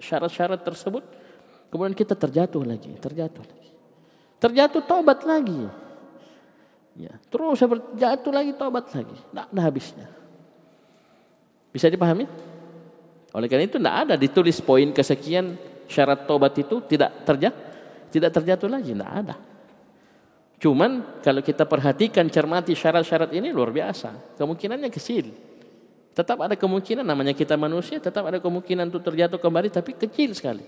syarat-syarat 0.02 0.60
tersebut. 0.66 1.04
Kemudian 1.70 1.94
kita 1.94 2.18
terjatuh 2.18 2.66
lagi, 2.66 2.90
terjatuh 2.98 3.46
lagi. 3.46 3.70
Terjatuh 4.42 4.82
tobat 4.82 5.22
lagi. 5.22 5.70
Ya, 6.98 7.14
terus 7.30 7.62
jatuh 7.94 8.32
lagi 8.34 8.52
tobat 8.58 8.90
lagi. 8.90 9.14
Tidak 9.14 9.46
ada 9.54 9.60
habisnya. 9.62 10.10
Bisa 11.70 11.86
dipahami? 11.86 12.26
Oleh 13.30 13.46
karena 13.46 13.70
itu 13.70 13.78
tidak 13.78 13.96
ada 14.08 14.14
ditulis 14.18 14.58
poin 14.58 14.90
kesekian 14.90 15.54
syarat 15.86 16.26
tobat 16.26 16.50
itu 16.58 16.82
tidak 16.82 17.22
terjatuh 17.22 17.70
tidak 18.10 18.30
terjatuh 18.34 18.68
lagi, 18.68 18.90
tidak 18.90 19.10
ada. 19.10 19.34
Cuman 20.60 21.24
kalau 21.24 21.40
kita 21.40 21.64
perhatikan 21.64 22.28
cermati 22.28 22.76
syarat-syarat 22.76 23.32
ini 23.32 23.48
luar 23.48 23.72
biasa, 23.72 24.36
kemungkinannya 24.36 24.92
kecil. 24.92 25.32
Tetap 26.12 26.36
ada 26.36 26.52
kemungkinan 26.52 27.00
namanya 27.00 27.32
kita 27.32 27.56
manusia, 27.56 27.96
tetap 27.96 28.28
ada 28.28 28.36
kemungkinan 28.36 28.92
untuk 28.92 29.00
terjatuh 29.08 29.40
kembali 29.40 29.72
tapi 29.72 29.96
kecil 29.96 30.36
sekali. 30.36 30.60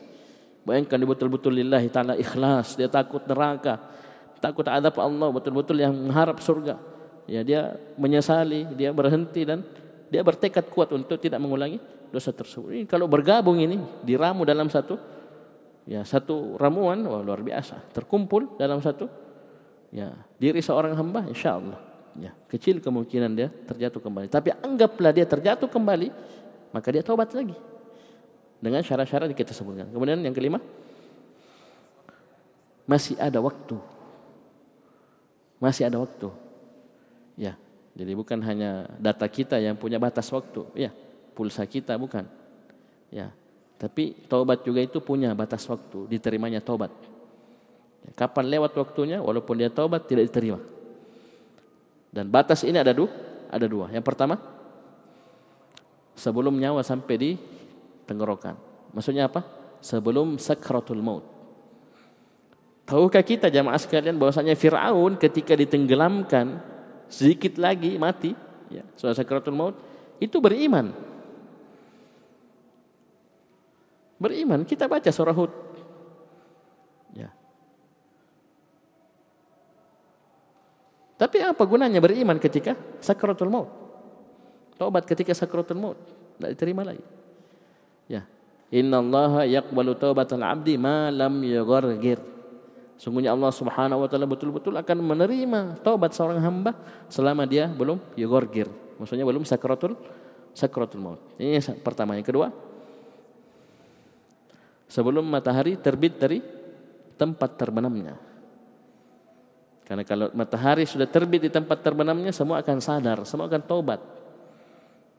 Bayangkan 0.64 0.96
dia 0.96 1.04
betul-betul 1.04 1.52
lillahi 1.60 1.92
taala 1.92 2.16
ikhlas, 2.16 2.72
dia 2.72 2.88
takut 2.88 3.20
neraka, 3.28 3.84
takut 4.40 4.64
adab 4.64 4.96
Allah, 4.96 5.28
betul-betul 5.28 5.76
yang 5.76 5.92
mengharap 5.92 6.40
surga. 6.40 6.80
Ya 7.28 7.44
dia 7.44 7.76
menyesali, 8.00 8.72
dia 8.72 8.96
berhenti 8.96 9.44
dan 9.44 9.60
dia 10.08 10.24
bertekad 10.24 10.72
kuat 10.72 10.88
untuk 10.96 11.20
tidak 11.20 11.36
mengulangi 11.36 11.76
dosa 12.08 12.32
tersebut. 12.32 12.72
Ini 12.72 12.84
kalau 12.88 13.04
bergabung 13.12 13.60
ini 13.60 13.76
diramu 14.00 14.48
dalam 14.48 14.72
satu 14.72 14.96
ya 15.84 16.00
satu 16.00 16.56
ramuan 16.56 17.04
wah, 17.04 17.20
luar 17.20 17.44
biasa. 17.44 17.92
Terkumpul 17.92 18.56
dalam 18.56 18.80
satu 18.80 19.21
ya 19.92 20.16
diri 20.40 20.64
seorang 20.64 20.96
hamba 20.96 21.28
insya 21.28 21.60
Allah 21.60 21.78
ya 22.16 22.32
kecil 22.48 22.80
kemungkinan 22.80 23.30
dia 23.36 23.48
terjatuh 23.48 24.00
kembali. 24.00 24.26
Tapi 24.32 24.50
anggaplah 24.56 25.12
dia 25.12 25.28
terjatuh 25.28 25.68
kembali 25.68 26.08
maka 26.72 26.88
dia 26.88 27.04
taubat 27.04 27.36
lagi 27.36 27.54
dengan 28.58 28.80
syarat-syarat 28.80 29.28
yang 29.28 29.38
kita 29.38 29.52
sebutkan. 29.52 29.92
Kemudian 29.92 30.18
yang 30.24 30.32
kelima 30.32 30.58
masih 32.88 33.14
ada 33.20 33.38
waktu. 33.38 33.76
Masih 35.62 35.86
ada 35.86 36.02
waktu. 36.02 36.26
Ya, 37.38 37.54
jadi 37.92 38.12
bukan 38.16 38.40
hanya 38.42 38.88
data 38.96 39.24
kita 39.28 39.60
yang 39.60 39.76
punya 39.76 40.00
batas 40.00 40.26
waktu. 40.32 40.64
Ya, 40.74 40.90
pulsa 41.36 41.62
kita 41.68 41.94
bukan. 42.00 42.24
Ya. 43.12 43.30
Tapi 43.76 44.14
taubat 44.30 44.62
juga 44.62 44.78
itu 44.78 45.02
punya 45.02 45.34
batas 45.34 45.66
waktu 45.66 46.06
diterimanya 46.06 46.62
taubat. 46.62 46.94
Kapan 48.12 48.50
lewat 48.50 48.74
waktunya 48.74 49.22
walaupun 49.22 49.62
dia 49.62 49.70
taubat 49.70 50.10
tidak 50.10 50.28
diterima. 50.28 50.58
Dan 52.12 52.28
batas 52.28 52.60
ini 52.66 52.76
ada 52.76 52.92
dua, 52.92 53.08
ada 53.48 53.64
dua. 53.64 53.88
Yang 53.88 54.04
pertama 54.04 54.36
sebelum 56.12 56.52
nyawa 56.58 56.84
sampai 56.84 57.14
di 57.16 57.30
tenggorokan. 58.04 58.58
Maksudnya 58.92 59.30
apa? 59.32 59.40
Sebelum 59.80 60.36
sakratul 60.36 61.00
maut. 61.00 61.24
Tahukah 62.84 63.24
kita 63.24 63.48
jamaah 63.48 63.78
sekalian 63.80 64.18
bahwasanya 64.20 64.58
Firaun 64.58 65.16
ketika 65.16 65.56
ditenggelamkan 65.56 66.60
sedikit 67.08 67.56
lagi 67.56 67.96
mati, 67.96 68.36
ya, 68.68 68.84
sudah 68.98 69.16
sakratul 69.16 69.56
maut, 69.56 69.78
itu 70.20 70.36
beriman. 70.42 70.92
Beriman, 74.20 74.62
kita 74.68 74.86
baca 74.86 75.08
surah 75.10 75.34
Hud. 75.34 75.71
Tapi 81.22 81.38
apa 81.38 81.62
gunanya 81.62 82.02
beriman 82.02 82.34
ketika 82.42 82.74
sakratul 82.98 83.46
maut? 83.46 83.70
Taubat 84.74 85.06
ketika 85.06 85.30
sakratul 85.30 85.78
maut, 85.78 85.98
tidak 86.34 86.58
diterima 86.58 86.82
lagi. 86.82 87.06
Ya. 88.10 88.26
Inna 88.74 88.98
Allah 88.98 89.46
yaqbalu 89.46 89.94
taubatal 89.94 90.42
abdi 90.42 90.74
ma 90.74 91.14
lam 91.14 91.46
yughargir. 91.46 92.18
Sungguhnya 92.98 93.30
Allah 93.30 93.54
Subhanahu 93.54 94.02
wa 94.02 94.08
taala 94.10 94.26
betul-betul 94.26 94.74
akan 94.74 94.98
menerima 94.98 95.78
taubat 95.86 96.10
seorang 96.10 96.42
hamba 96.42 96.74
selama 97.06 97.46
dia 97.46 97.70
belum 97.70 98.02
yughargir. 98.18 98.66
Maksudnya 98.98 99.22
belum 99.22 99.46
sakratul 99.46 99.94
sakratul 100.50 101.06
maut. 101.06 101.22
Ini 101.38 101.62
yang 101.62 101.78
pertama. 101.86 102.18
Yang 102.18 102.34
kedua, 102.34 102.50
sebelum 104.90 105.22
matahari 105.22 105.78
terbit 105.78 106.18
dari 106.18 106.42
tempat 107.14 107.54
terbenamnya. 107.54 108.31
Karena 109.92 110.08
kalau 110.08 110.32
matahari 110.32 110.88
sudah 110.88 111.04
terbit 111.04 111.44
di 111.44 111.50
tempat 111.52 111.84
terbenamnya, 111.84 112.32
semua 112.32 112.64
akan 112.64 112.80
sadar, 112.80 113.28
semua 113.28 113.44
akan 113.44 113.60
tobat. 113.60 114.00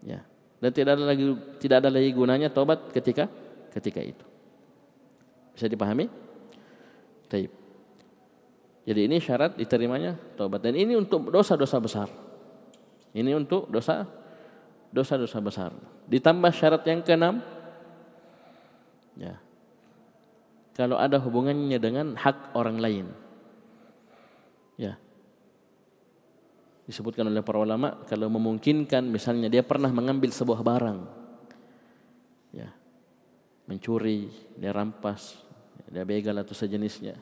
Ya. 0.01 0.25
Dan 0.57 0.73
tidak 0.73 0.97
ada 0.97 1.13
lagi 1.13 1.29
tidak 1.61 1.85
ada 1.85 1.93
lagi 1.93 2.09
gunanya 2.09 2.49
tobat 2.49 2.89
ketika 2.89 3.29
ketika 3.69 4.01
itu. 4.01 4.25
Bisa 5.53 5.69
dipahami? 5.69 6.09
Taib. 7.29 7.53
Jadi 8.81 8.99
ini 9.05 9.21
syarat 9.21 9.53
diterimanya 9.61 10.17
tobat 10.33 10.65
dan 10.65 10.73
ini 10.73 10.97
untuk 10.97 11.29
dosa-dosa 11.29 11.77
besar. 11.77 12.09
Ini 13.13 13.29
untuk 13.37 13.69
dosa 13.69 14.09
dosa-dosa 14.89 15.37
besar. 15.37 15.69
Ditambah 16.09 16.49
syarat 16.49 16.81
yang 16.89 17.05
keenam 17.05 17.45
ya, 19.21 19.37
kalau 20.73 20.97
ada 20.97 21.21
hubungannya 21.21 21.77
dengan 21.77 22.17
hak 22.17 22.57
orang 22.57 22.81
lain. 22.81 23.21
Ya. 24.79 24.97
Disebutkan 26.83 27.29
oleh 27.31 27.39
para 27.39 27.63
ulama 27.63 28.03
kalau 28.09 28.27
memungkinkan 28.27 29.07
misalnya 29.07 29.47
dia 29.47 29.63
pernah 29.63 29.87
mengambil 29.87 30.33
sebuah 30.33 30.59
barang. 30.59 30.99
Ya. 32.51 32.69
Mencuri, 33.63 34.27
dia 34.59 34.75
rampas, 34.75 35.39
dia 35.87 36.03
begal 36.03 36.35
atau 36.43 36.51
sejenisnya. 36.51 37.15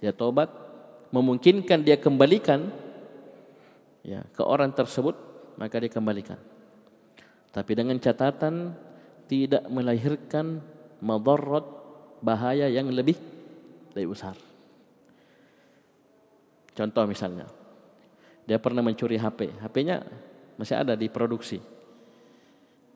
Dia 0.00 0.16
tobat, 0.16 0.48
memungkinkan 1.12 1.84
dia 1.84 2.00
kembalikan 2.00 2.72
ya 4.00 4.24
ke 4.32 4.40
orang 4.40 4.72
tersebut, 4.72 5.16
maka 5.60 5.76
dia 5.76 5.92
kembalikan. 5.92 6.40
Tapi 7.52 7.72
dengan 7.76 8.00
catatan 8.00 8.74
tidak 9.28 9.68
melahirkan 9.68 10.58
madarat 11.04 11.64
bahaya 12.24 12.66
yang 12.72 12.88
lebih 12.88 13.14
lebih 13.92 14.16
besar. 14.16 14.34
Contoh 16.74 17.06
misalnya, 17.06 17.46
dia 18.44 18.58
pernah 18.58 18.82
mencuri 18.82 19.14
HP, 19.14 19.62
HP-nya 19.62 20.02
masih 20.58 20.74
ada 20.74 20.98
di 20.98 21.06
produksi. 21.06 21.62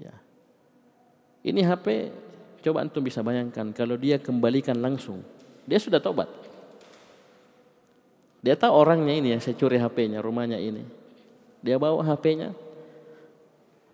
Ya. 0.02 0.14
Ini 1.46 1.62
HP, 1.62 2.10
coba 2.66 2.82
antum 2.82 3.06
bisa 3.06 3.22
bayangkan 3.22 3.70
kalau 3.70 3.94
dia 3.94 4.18
kembalikan 4.18 4.76
langsung, 4.82 5.22
dia 5.62 5.78
sudah 5.78 6.02
tobat. 6.02 6.26
Dia 8.42 8.54
tahu 8.58 8.70
orangnya 8.70 9.14
ini 9.14 9.28
ya, 9.34 9.38
saya 9.38 9.54
curi 9.54 9.78
HP-nya, 9.78 10.18
rumahnya 10.22 10.58
ini. 10.58 10.82
Dia 11.62 11.78
bawa 11.78 12.02
HP-nya, 12.02 12.54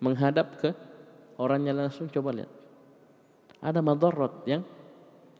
menghadap 0.01 0.61
ke 0.61 0.69
orangnya 1.37 1.77
langsung, 1.77 2.09
coba 2.09 2.33
lihat. 2.33 2.51
Ada 3.61 3.81
madarat 3.85 4.45
yang 4.49 4.61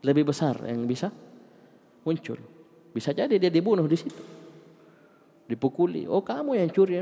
lebih 0.05 0.29
besar 0.29 0.57
yang 0.65 0.85
bisa 0.85 1.09
muncul. 2.05 2.37
Bisa 2.93 3.09
jadi 3.13 3.41
dia 3.41 3.49
dibunuh 3.49 3.85
di 3.89 3.97
situ. 3.97 4.34
Dipukuli. 5.45 6.09
Oh 6.09 6.25
kamu 6.25 6.57
yang 6.57 6.69
curi. 6.73 6.97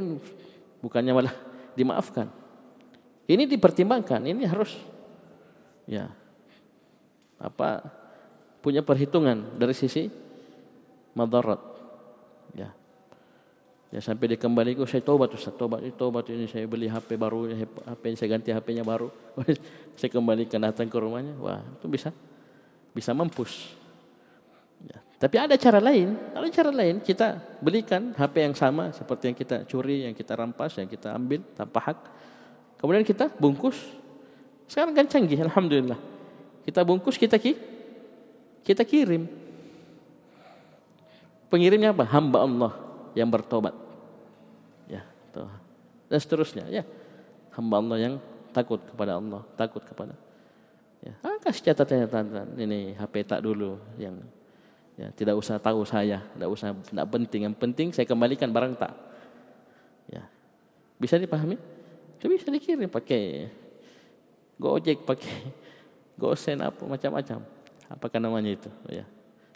Bukannya 0.83 1.13
malah 1.15 1.35
dimaafkan. 1.73 2.27
Ini 3.27 3.47
dipertimbangkan. 3.47 4.19
Ini 4.27 4.43
harus 4.47 4.75
ya 5.87 6.11
apa 7.39 7.83
punya 8.63 8.79
perhitungan 8.83 9.59
dari 9.59 9.75
sisi 9.75 10.07
madarat. 11.15 11.59
Ya. 12.55 12.71
Ya 13.93 14.01
sampai 14.01 14.33
dikembalikan 14.33 14.89
saya 14.89 15.05
tobat 15.05 15.29
Ustaz, 15.37 15.53
tobat 15.53 15.85
tobat 15.93 16.25
ini 16.33 16.49
saya 16.49 16.65
beli 16.65 16.89
HP 16.89 17.13
baru, 17.13 17.45
HP 17.85 18.03
saya 18.17 18.29
ganti 18.33 18.49
HP-nya 18.49 18.81
baru. 18.81 19.13
saya 19.99 20.09
kembalikan 20.09 20.57
datang 20.65 20.89
ke 20.89 20.97
rumahnya. 20.97 21.37
Wah, 21.37 21.61
itu 21.61 21.85
bisa 21.85 22.09
bisa 22.89 23.13
mampus. 23.13 23.82
Tapi 25.23 25.39
ada 25.39 25.55
cara 25.55 25.79
lain, 25.79 26.19
ada 26.35 26.43
cara 26.51 26.67
lain 26.67 26.99
kita 26.99 27.39
belikan 27.63 28.11
HP 28.11 28.43
yang 28.43 28.51
sama 28.59 28.91
seperti 28.91 29.31
yang 29.31 29.37
kita 29.39 29.63
curi, 29.63 30.03
yang 30.03 30.11
kita 30.11 30.35
rampas, 30.35 30.75
yang 30.75 30.91
kita 30.91 31.15
ambil 31.15 31.39
tanpa 31.55 31.79
hak. 31.79 31.99
Kemudian 32.75 33.07
kita 33.07 33.31
bungkus. 33.39 33.79
Sekarang 34.67 34.91
kan 34.91 35.07
canggih, 35.07 35.39
alhamdulillah. 35.47 35.95
Kita 36.67 36.83
bungkus, 36.83 37.15
kita 37.15 37.39
ki, 37.39 37.55
kita 38.67 38.83
kirim. 38.83 39.31
Pengirimnya 41.47 41.95
apa? 41.95 42.03
Hamba 42.03 42.43
Allah 42.43 42.73
yang 43.15 43.31
bertobat. 43.31 43.71
Ya, 44.91 45.07
tuh. 45.31 45.47
dan 46.11 46.19
seterusnya. 46.19 46.67
Ya, 46.67 46.83
hamba 47.55 47.79
Allah 47.79 47.97
yang 48.11 48.13
takut 48.51 48.83
kepada 48.91 49.15
Allah, 49.23 49.39
takut 49.55 49.87
kepada. 49.87 50.19
Ya, 50.99 51.15
ah, 51.23 51.39
kasih 51.39 51.71
catatan-catatan. 51.71 52.59
Ini 52.59 52.99
HP 52.99 53.23
tak 53.23 53.39
dulu 53.39 53.79
yang 53.95 54.19
Ya, 55.03 55.11
tidak 55.11 55.35
usah 55.35 55.59
tahu 55.59 55.83
saya, 55.83 56.23
tidak 56.31 56.47
usah 56.47 56.71
tidak 56.71 57.07
penting. 57.11 57.51
Yang 57.51 57.55
penting 57.59 57.87
saya 57.91 58.07
kembalikan 58.07 58.47
barang 58.47 58.79
tak. 58.79 58.95
Ya. 60.07 60.23
Bisa 60.95 61.19
dipahami? 61.19 61.59
Itu 62.15 62.31
bisa 62.31 62.47
dikirim 62.47 62.87
pakai 62.87 63.51
Gojek, 64.55 65.03
pakai 65.03 65.51
Gosen 66.21 66.63
apa 66.63 66.87
macam-macam. 66.87 67.43
Apakah 67.91 68.19
namanya 68.23 68.55
itu? 68.55 68.71
Ya. 68.87 69.03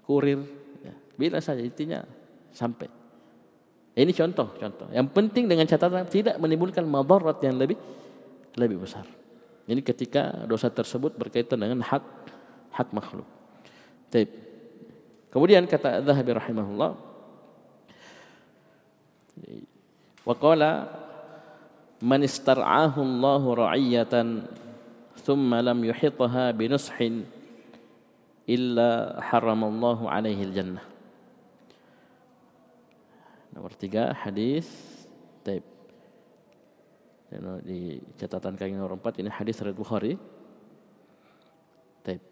Kurir. 0.03 0.43
Ya. 0.83 0.91
Bila 1.15 1.39
saja 1.39 1.63
intinya 1.63 2.03
sampai. 2.51 2.91
Ini 3.95 4.11
contoh, 4.11 4.51
contoh. 4.51 4.91
Yang 4.91 5.07
penting 5.15 5.47
dengan 5.47 5.63
catatan 5.63 6.11
tidak 6.11 6.35
menimbulkan 6.43 6.83
madarat 6.83 7.39
yang 7.39 7.55
lebih 7.55 7.79
lebih 8.59 8.83
besar. 8.83 9.07
Ini 9.63 9.79
ketika 9.79 10.43
dosa 10.43 10.67
tersebut 10.67 11.15
berkaitan 11.15 11.63
dengan 11.63 11.87
hak 11.87 12.03
hak 12.75 12.91
makhluk. 12.91 13.25
Taip. 14.11 14.46
Kemudian 15.27 15.67
kata 15.67 16.01
Zahabi 16.01 16.31
rahimahullah 16.33 16.91
wa 20.27 20.35
qala 20.35 20.71
man 22.01 22.23
istar'ahu 22.23 22.99
Allah 23.03 23.43
ra'iyatan 23.43 24.49
thumma 25.21 25.61
lam 25.61 25.77
yuhitha 25.83 26.55
bi 26.55 26.65
nushin 26.71 27.27
illa 28.47 29.19
haramallahu 29.19 30.07
alaihi 30.07 30.47
al-jannah. 30.47 30.85
Nomor 33.51 33.75
tiga 33.75 34.15
hadis 34.15 34.69
Taib. 35.43 35.65
Di 37.67 37.99
catatan 38.15 38.55
kaki 38.55 38.71
nomor 38.71 38.95
empat 38.95 39.19
ini 39.19 39.27
hadis 39.27 39.59
riwayat 39.59 39.75
Bukhari. 39.75 40.13
Taib. 42.05 42.23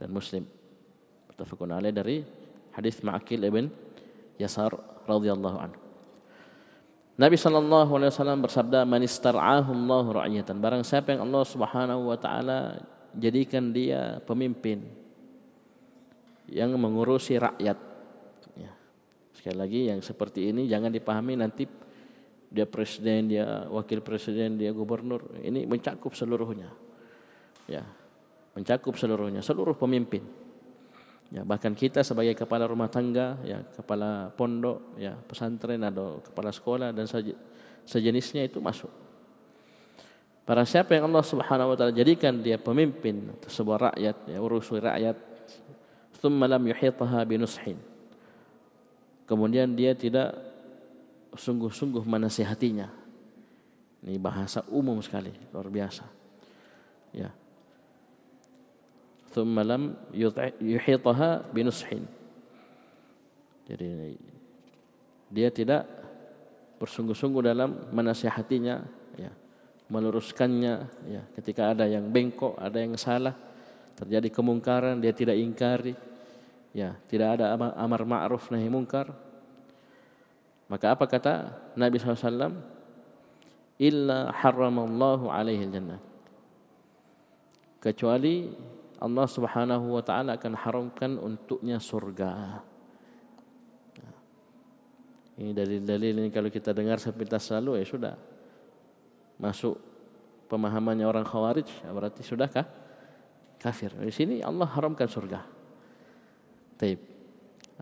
Dan 0.00 0.10
Muslim. 0.10 0.61
Muttafaqun 1.32 1.72
alaih 1.72 1.96
dari 1.96 2.20
hadis 2.76 3.00
Ma'akil 3.00 3.40
ibn 3.48 3.72
Yasar 4.36 4.76
radhiyallahu 5.08 5.58
anhu. 5.58 5.80
Nabi 7.16 7.36
sallallahu 7.36 7.92
alaihi 7.96 8.12
wasallam 8.12 8.40
bersabda, 8.44 8.84
"Man 8.88 9.04
istar'ahu 9.04 9.70
Allah 9.72 10.04
ra'iyatan." 10.24 10.56
Barang 10.60 10.84
siapa 10.84 11.12
yang 11.12 11.28
Allah 11.28 11.44
Subhanahu 11.44 12.08
wa 12.08 12.16
taala 12.20 12.84
jadikan 13.16 13.72
dia 13.72 14.20
pemimpin 14.24 14.84
yang 16.48 16.72
mengurusi 16.76 17.36
rakyat. 17.36 17.78
Ya. 18.56 18.72
Sekali 19.36 19.56
lagi 19.56 19.80
yang 19.92 20.00
seperti 20.00 20.52
ini 20.52 20.68
jangan 20.68 20.92
dipahami 20.92 21.36
nanti 21.36 21.64
dia 22.52 22.68
presiden, 22.68 23.32
dia 23.32 23.64
wakil 23.72 24.04
presiden, 24.04 24.60
dia 24.60 24.72
gubernur. 24.72 25.36
Ini 25.40 25.64
mencakup 25.64 26.12
seluruhnya. 26.12 26.68
Ya. 27.64 27.88
Mencakup 28.52 29.00
seluruhnya, 29.00 29.40
seluruh 29.40 29.72
pemimpin. 29.72 30.20
Ya, 31.32 31.48
bahkan 31.48 31.72
kita 31.72 32.04
sebagai 32.04 32.36
kepala 32.36 32.68
rumah 32.68 32.92
tangga, 32.92 33.40
ya, 33.40 33.64
kepala 33.72 34.28
pondok, 34.36 35.00
ya, 35.00 35.16
pesantren 35.16 35.80
atau 35.80 36.20
kepala 36.20 36.52
sekolah 36.52 36.92
dan 36.92 37.08
sejenisnya 37.88 38.44
itu 38.44 38.60
masuk. 38.60 38.92
Para 40.44 40.68
siapa 40.68 40.92
yang 40.92 41.08
Allah 41.08 41.24
Subhanahu 41.24 41.72
wa 41.72 41.76
taala 41.78 41.88
jadikan 41.88 42.36
dia 42.44 42.60
pemimpin 42.60 43.32
sebuah 43.48 43.96
rakyat, 43.96 44.16
ya, 44.28 44.38
urusi 44.44 44.76
rakyat, 44.76 45.16
thumma 46.20 46.44
lam 46.44 46.68
yuhitaha 46.68 47.24
binushin. 47.24 47.80
Kemudian 49.24 49.72
dia 49.72 49.96
tidak 49.96 50.36
sungguh-sungguh 51.32 52.04
menasihatinya. 52.04 52.92
Ini 54.04 54.20
bahasa 54.20 54.60
umum 54.68 55.00
sekali, 55.00 55.32
luar 55.48 55.72
biasa. 55.72 56.04
Ya, 57.16 57.32
thumma 59.32 59.64
lam 59.64 59.96
yuhitaha 60.60 61.48
binushin. 61.50 62.04
Jadi 63.64 64.20
dia 65.32 65.48
tidak 65.48 65.88
bersungguh-sungguh 66.76 67.40
dalam 67.40 67.88
menasihatinya, 67.94 68.84
ya, 69.16 69.32
meluruskannya, 69.88 70.74
ya, 71.08 71.22
ketika 71.40 71.72
ada 71.72 71.88
yang 71.88 72.10
bengkok, 72.12 72.58
ada 72.60 72.76
yang 72.76 72.98
salah, 73.00 73.32
terjadi 73.96 74.28
kemungkaran, 74.28 75.00
dia 75.00 75.14
tidak 75.16 75.38
ingkari, 75.40 75.96
ya, 76.76 76.92
tidak 77.08 77.38
ada 77.40 77.56
amar 77.56 78.02
ma'ruf 78.04 78.52
nahi 78.52 78.68
mungkar. 78.68 79.08
Maka 80.68 80.96
apa 80.96 81.04
kata 81.04 81.32
Nabi 81.76 82.00
SAW? 82.00 82.56
Illa 83.76 84.32
haramallahu 84.32 85.28
alaihi 85.28 85.68
jannah. 85.68 86.00
Kecuali 87.82 88.48
Allah 89.02 89.26
Subhanahu 89.26 89.98
wa 89.98 90.02
taala 90.06 90.38
akan 90.38 90.54
haramkan 90.54 91.18
untuknya 91.18 91.82
surga. 91.82 92.62
Ini 95.42 95.50
dalil-dalil 95.50 96.22
ini 96.22 96.30
kalau 96.30 96.52
kita 96.52 96.70
dengar 96.70 97.02
sepintas 97.02 97.50
selalu 97.50 97.82
ya 97.82 97.84
sudah 97.88 98.14
masuk 99.42 99.74
pemahamannya 100.46 101.02
orang 101.02 101.26
khawarij 101.26 101.66
ya 101.66 101.90
berarti 101.90 102.22
sudahkah 102.22 102.62
kafir. 103.58 103.90
Di 103.98 104.14
sini 104.14 104.38
Allah 104.38 104.70
haramkan 104.70 105.10
surga. 105.10 105.40
Taib. 106.78 107.00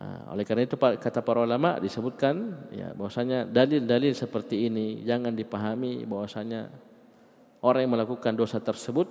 Nah, 0.01 0.33
oleh 0.33 0.49
karena 0.49 0.65
itu 0.65 0.81
kata 0.81 1.21
para 1.21 1.45
ulama 1.45 1.77
disebutkan 1.77 2.65
ya 2.73 2.97
bahwasanya 2.97 3.45
dalil-dalil 3.45 4.17
seperti 4.17 4.73
ini 4.73 5.05
jangan 5.05 5.37
dipahami 5.37 6.09
bahwasanya 6.09 6.73
orang 7.61 7.85
yang 7.85 7.93
melakukan 7.93 8.33
dosa 8.33 8.57
tersebut 8.57 9.05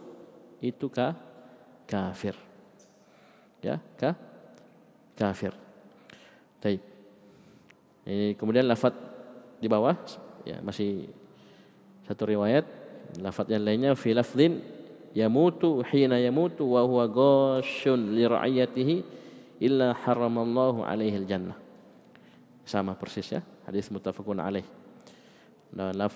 itu 0.66 0.90
kah 0.90 1.29
kafir. 1.90 2.38
Ya, 3.66 3.82
ka? 3.98 4.14
kafir. 5.18 5.52
Baik. 6.62 6.80
Ini 8.08 8.38
kemudian 8.40 8.64
lafaz 8.70 8.96
di 9.60 9.68
bawah 9.68 9.98
ya 10.48 10.64
masih 10.64 11.12
satu 12.08 12.32
riwayat 12.32 12.64
lafaz 13.20 13.52
yang 13.52 13.68
lainnya 13.68 13.92
fi 14.00 14.16
lafdhin 14.16 14.64
yamutu 15.12 15.84
hina 15.92 16.16
yamutu 16.16 16.64
wa 16.64 16.88
huwa 16.88 17.06
ghashun 17.12 18.16
li 18.16 18.24
ra'iyatihi 18.24 18.96
illa 19.60 19.92
haramallahu 19.92 20.88
alaihi 20.88 21.28
jannah. 21.28 21.60
Sama 22.64 22.96
persis 22.96 23.28
ya, 23.34 23.42
hadis 23.68 23.92
muttafaqun 23.92 24.40
alaih. 24.40 24.64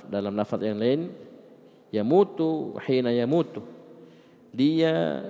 Dalam 0.07 0.33
lafaz 0.33 0.63
yang 0.63 0.79
lain 0.79 1.11
yamutu 1.91 2.77
hina 2.87 3.11
yamutu. 3.11 3.61
Dia 4.53 5.21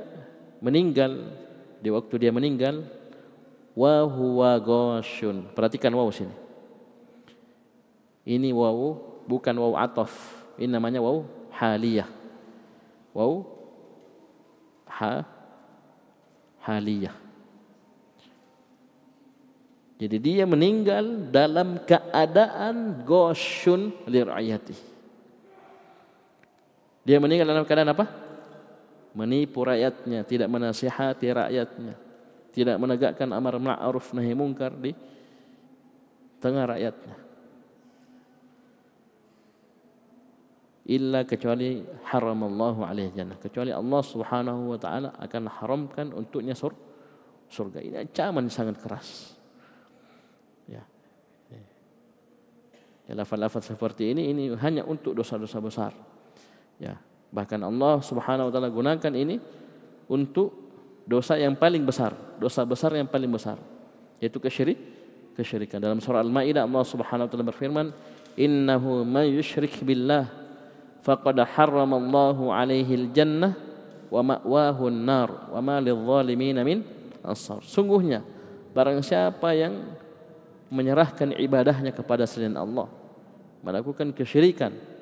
meninggal 0.64 1.36
di 1.84 1.92
waktu 1.92 2.16
dia 2.16 2.32
meninggal 2.32 2.88
wa 3.76 4.08
huwa 4.08 4.56
ghashun. 4.64 5.52
Perhatikan 5.52 5.92
waw 5.92 6.08
sini. 6.08 6.32
Ini 8.24 8.56
waw 8.56 8.96
bukan 9.28 9.52
waw 9.60 9.76
ataf. 9.76 10.16
Ini 10.56 10.72
namanya 10.72 11.04
waw 11.04 11.28
haliyah. 11.52 12.08
Waw 13.12 13.44
ha 14.88 15.28
haliyah. 16.64 17.14
Jadi 20.00 20.18
dia 20.20 20.44
meninggal 20.48 21.32
dalam 21.32 21.84
keadaan 21.84 23.04
goshun 23.04 23.92
lirayati. 24.08 24.76
Dia 27.04 27.20
meninggal 27.20 27.52
dalam 27.52 27.68
keadaan 27.68 27.92
apa? 27.92 28.23
Menipu 29.14 29.62
rakyatnya, 29.62 30.26
tidak 30.26 30.50
menasihati 30.50 31.30
rakyatnya, 31.30 31.96
tidak 32.50 32.82
menegakkan 32.82 33.30
amar 33.30 33.62
ma'ruf 33.62 34.10
nahi 34.18 34.34
mungkar 34.34 34.74
di 34.74 34.90
tengah 36.42 36.66
rakyatnya. 36.66 37.16
Illa 40.84 41.24
kecuali 41.24 41.80
haramallahu 42.12 42.84
alaihi 42.84 43.16
jannah. 43.16 43.40
Kecuali 43.40 43.72
Allah 43.72 44.02
subhanahu 44.04 44.76
wa 44.76 44.80
ta'ala 44.82 45.16
akan 45.16 45.44
haramkan 45.48 46.12
untuknya 46.12 46.58
surga. 47.48 47.80
Ini 47.80 48.04
ancaman 48.04 48.50
sangat 48.52 48.82
keras. 48.82 49.38
Ya, 53.04 53.20
lafaz-lafaz 53.20 53.68
seperti 53.68 54.16
ini 54.16 54.32
ini 54.32 54.44
hanya 54.64 54.88
untuk 54.88 55.12
dosa-dosa 55.12 55.60
besar. 55.60 55.92
Ya, 56.80 56.96
bahkan 57.34 57.58
Allah 57.66 57.98
Subhanahu 57.98 58.48
wa 58.48 58.52
taala 58.54 58.70
gunakan 58.70 59.14
ini 59.18 59.42
untuk 60.06 60.54
dosa 61.10 61.34
yang 61.36 61.58
paling 61.58 61.82
besar, 61.82 62.14
dosa 62.38 62.62
besar 62.62 62.94
yang 62.94 63.10
paling 63.10 63.28
besar, 63.28 63.58
yaitu 64.22 64.38
kesyirik, 64.38 64.78
kesyirikan. 65.34 65.82
Dalam 65.82 65.98
surah 65.98 66.22
Al-Maidah 66.22 66.62
Allah 66.62 66.86
Subhanahu 66.86 67.26
wa 67.26 67.30
taala 67.34 67.46
berfirman, 67.50 67.88
"Innahu 68.38 69.02
may 69.02 69.34
yusyrik 69.34 69.82
billah 69.82 70.30
faqad 71.02 71.42
harrama 71.58 71.98
Allahu 71.98 72.54
'alaihi 72.54 72.94
al-jannah 73.10 73.58
wa 74.14 74.22
ma'wahu 74.22 74.94
an-nar 74.94 75.50
wa 75.50 75.60
ma 75.60 75.82
lidh-dhalimin 75.82 76.62
min 76.62 76.86
ansar." 77.26 77.66
Sungguhnya 77.66 78.22
barang 78.78 79.02
siapa 79.02 79.58
yang 79.58 79.98
menyerahkan 80.70 81.34
ibadahnya 81.38 81.94
kepada 81.94 82.30
selain 82.30 82.54
Allah 82.58 82.90
melakukan 83.66 84.14
kesyirikan 84.14 84.93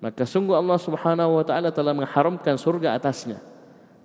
maka 0.00 0.24
sungguh 0.24 0.56
Allah 0.56 0.80
Subhanahu 0.80 1.40
wa 1.40 1.44
taala 1.44 1.68
telah 1.68 1.92
mengharamkan 1.92 2.56
surga 2.56 2.96
atasnya 2.96 3.36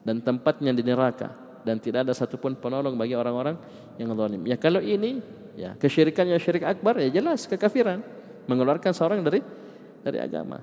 dan 0.03 0.19
tempatnya 0.19 0.75
di 0.75 0.83
neraka. 0.83 1.31
Dan 1.65 1.81
tidak 1.81 2.05
ada 2.05 2.13
satupun 2.13 2.53
penolong 2.53 2.93
bagi 2.93 3.17
orang-orang 3.17 3.57
yang 3.97 4.13
zalim. 4.13 4.45
Ya 4.45 4.53
kalau 4.53 4.77
ini 4.77 5.17
ya 5.57 5.73
kesyirikan 5.73 6.29
yang 6.29 6.37
syirik 6.37 6.61
akbar 6.61 7.01
ya 7.01 7.09
jelas 7.09 7.49
kekafiran. 7.49 8.05
Mengeluarkan 8.45 8.93
seorang 8.93 9.25
dari 9.25 9.41
dari 10.05 10.21
agama. 10.21 10.61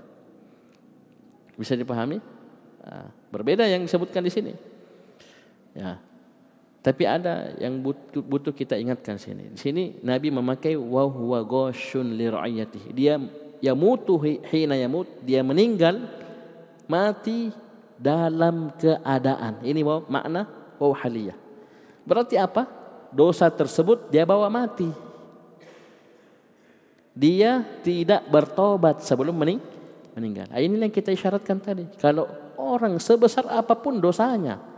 Bisa 1.59 1.75
dipahami? 1.75 2.23
Nah, 2.87 3.11
berbeda 3.35 3.67
yang 3.67 3.83
disebutkan 3.83 4.23
di 4.23 4.31
sini. 4.31 4.55
Ya 5.75 5.99
tapi 6.83 7.07
ada 7.07 7.55
yang 7.63 7.79
butuh, 7.79 8.19
butuh 8.19 8.51
kita 8.51 8.75
ingatkan 8.75 9.15
sini. 9.15 9.55
Di 9.55 9.59
sini 9.59 9.83
Nabi 10.03 10.35
memakai 10.35 10.75
wa 10.75 11.07
huwa 11.07 11.47
ghashun 11.47 12.19
li 12.19 12.27
ra'iyatihi. 12.27 12.91
Dia 12.91 13.23
yamutu 13.63 14.19
hina 14.21 14.75
yamut, 14.75 15.07
dia 15.23 15.41
meninggal 15.47 16.03
mati 16.91 17.55
dalam 17.95 18.75
keadaan. 18.75 19.63
Ini 19.63 19.81
makna 20.11 20.51
wa 20.77 20.93
haliyah. 20.99 21.39
Berarti 22.03 22.35
apa? 22.35 22.67
Dosa 23.15 23.47
tersebut 23.47 24.11
dia 24.11 24.27
bawa 24.27 24.51
mati. 24.51 24.91
Dia 27.13 27.63
tidak 27.85 28.27
bertobat 28.27 29.05
sebelum 29.05 29.37
mening 29.37 29.61
meninggal. 30.17 30.49
Nah, 30.49 30.59
ini 30.59 30.81
yang 30.81 30.91
kita 30.91 31.13
isyaratkan 31.15 31.61
tadi. 31.61 31.85
Kalau 32.01 32.27
orang 32.57 32.97
sebesar 32.97 33.47
apa 33.53 33.77
pun 33.77 34.01
dosanya, 34.01 34.73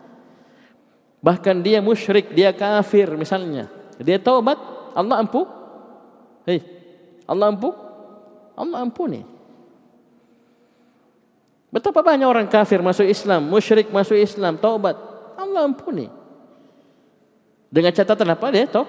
Bahkan 1.24 1.64
dia 1.64 1.80
musyrik, 1.80 2.37
dia 2.37 2.53
kafir 2.53 3.09
misalnya. 3.16 3.72
Dia 3.97 4.20
taubat, 4.20 4.61
Allah 4.93 5.24
ampu. 5.24 5.49
Hei, 6.45 6.61
Allah 7.24 7.49
ampu. 7.49 7.72
Allah 8.55 8.82
ampuni. 8.82 9.26
Betapa 11.74 12.07
banyak 12.07 12.26
orang 12.26 12.46
kafir 12.46 12.78
masuk 12.78 13.02
Islam, 13.02 13.50
musyrik 13.50 13.90
masuk 13.90 14.14
Islam, 14.14 14.55
taubat. 14.55 14.94
Allah 15.34 15.66
ampuni. 15.66 16.07
Dengan 17.66 17.90
catatan 17.90 18.30
apa 18.30 18.46
dia? 18.55 18.70
Tau? 18.70 18.86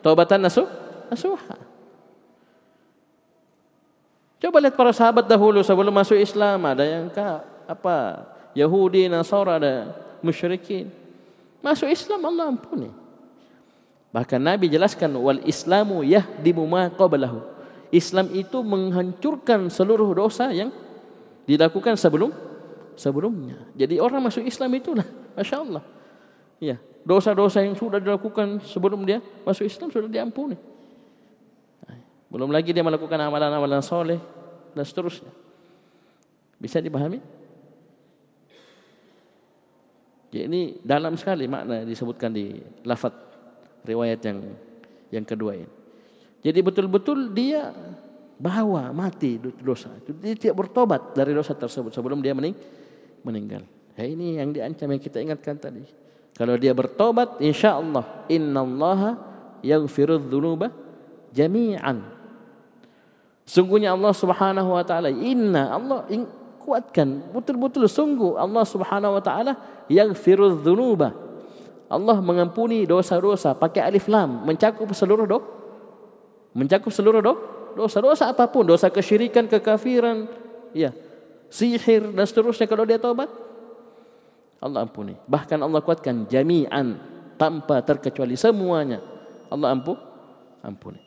Taubatan 0.00 0.40
nasuh? 0.40 0.64
Nasuha. 1.12 1.60
Coba 4.40 4.56
lihat 4.60 4.76
para 4.76 4.92
sahabat 4.96 5.28
dahulu 5.28 5.60
sebelum 5.60 5.92
masuk 5.92 6.16
Islam 6.16 6.64
ada 6.64 6.84
yang 6.84 7.12
apa 7.68 8.24
Yahudi, 8.56 9.08
Nasara, 9.08 9.60
ada 9.60 9.72
musyrikin. 10.24 10.88
Masuk 11.60 11.88
Islam 11.88 12.20
Allah 12.24 12.52
ampuni. 12.52 12.88
Bahkan 14.12 14.40
Nabi 14.40 14.68
jelaskan 14.68 15.12
wal 15.16 15.40
Islamu 15.44 16.00
yahdimu 16.04 16.64
ma 16.64 16.88
qablahu. 16.88 17.53
Islam 17.94 18.34
itu 18.34 18.58
menghancurkan 18.66 19.70
seluruh 19.70 20.10
dosa 20.18 20.50
yang 20.50 20.74
dilakukan 21.46 21.94
sebelum 21.94 22.34
sebelumnya. 22.98 23.70
Jadi 23.78 24.02
orang 24.02 24.18
masuk 24.26 24.42
Islam 24.42 24.74
itulah, 24.74 25.06
masya 25.38 25.62
Allah. 25.62 25.82
Ya, 26.58 26.82
dosa-dosa 27.06 27.62
yang 27.62 27.78
sudah 27.78 28.02
dilakukan 28.02 28.58
sebelum 28.66 29.06
dia 29.06 29.22
masuk 29.46 29.62
Islam 29.70 29.94
sudah 29.94 30.10
diampuni. 30.10 30.58
Belum 32.34 32.50
lagi 32.50 32.74
dia 32.74 32.82
melakukan 32.82 33.14
amalan-amalan 33.14 33.78
soleh 33.78 34.18
dan 34.74 34.82
seterusnya. 34.82 35.30
Bisa 36.58 36.82
dipahami? 36.82 37.22
Ya, 40.34 40.50
ini 40.50 40.82
dalam 40.82 41.14
sekali 41.14 41.46
makna 41.46 41.86
disebutkan 41.86 42.34
di 42.34 42.58
lafaz 42.82 43.14
riwayat 43.86 44.18
yang 44.26 44.38
yang 45.14 45.22
kedua 45.22 45.54
ini. 45.54 45.83
Jadi 46.44 46.60
betul-betul 46.60 47.32
dia 47.32 47.72
bawa 48.36 48.92
mati 48.92 49.40
dosa. 49.40 49.88
Dia 50.20 50.36
tidak 50.36 50.68
bertobat 50.68 51.16
dari 51.16 51.32
dosa 51.32 51.56
tersebut 51.56 51.88
sebelum 51.88 52.20
dia 52.20 52.36
mening 52.36 52.52
meninggal. 53.24 53.64
Ya, 53.96 54.04
ini 54.04 54.36
yang 54.36 54.52
diancam 54.52 54.92
yang 54.92 55.00
kita 55.00 55.24
ingatkan 55.24 55.56
tadi. 55.56 55.88
Kalau 56.34 56.58
dia 56.58 56.74
bertobat, 56.76 57.40
insya 57.40 57.78
Allah, 57.78 58.04
Inna 58.26 58.60
Allah 58.60 59.00
yang 59.64 59.88
dzunuba 59.88 60.68
jami'an. 61.32 62.04
Sungguhnya 63.44 63.92
Allah 63.92 64.12
Subhanahu 64.12 64.72
wa 64.72 64.84
taala, 64.84 65.12
inna 65.12 65.72
Allah 65.72 66.08
kuatkan 66.64 67.28
betul-betul 67.28 67.84
sungguh 67.84 68.40
Allah 68.40 68.64
Subhanahu 68.64 69.20
wa 69.20 69.22
taala 69.24 69.52
yang 69.88 70.16
dzunuba. 70.16 71.12
Allah 71.88 72.16
mengampuni 72.24 72.88
dosa-dosa 72.88 73.52
pakai 73.52 73.84
alif 73.84 74.08
lam 74.08 74.48
mencakup 74.48 74.88
seluruh 74.96 75.28
do 75.28 75.38
mencakup 76.54 76.94
seluruh 76.94 77.20
do 77.20 77.34
dosa-dosa 77.74 78.30
apa 78.30 78.46
pun, 78.46 78.62
dosa 78.62 78.86
kesyirikan, 78.86 79.50
kekafiran, 79.50 80.30
ya, 80.70 80.94
sihir 81.50 82.14
dan 82.14 82.24
seterusnya 82.24 82.70
kalau 82.70 82.86
dia 82.86 83.02
tobat 83.02 83.28
Allah 84.62 84.86
ampuni. 84.86 85.18
Bahkan 85.28 85.58
Allah 85.60 85.84
kuatkan 85.84 86.24
jami'an 86.24 86.96
tanpa 87.36 87.84
terkecuali 87.84 88.38
semuanya. 88.38 89.02
Allah 89.52 89.76
ampu 89.76 89.92
ampuni. 90.64 91.04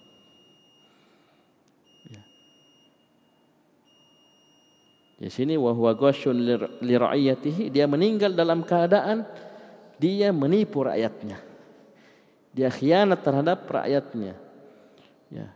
Di 5.18 5.34
sini 5.34 5.58
wa 5.58 5.74
huwa 5.74 5.98
ghashun 5.98 6.38
li 6.86 6.94
ra'iyatihi 6.94 7.74
dia 7.74 7.90
meninggal 7.90 8.38
dalam 8.38 8.62
keadaan 8.62 9.26
dia 9.98 10.30
menipu 10.30 10.86
rakyatnya. 10.86 11.42
Dia 12.54 12.70
khianat 12.70 13.26
terhadap 13.26 13.66
rakyatnya. 13.66 14.38
Ya. 15.34 15.48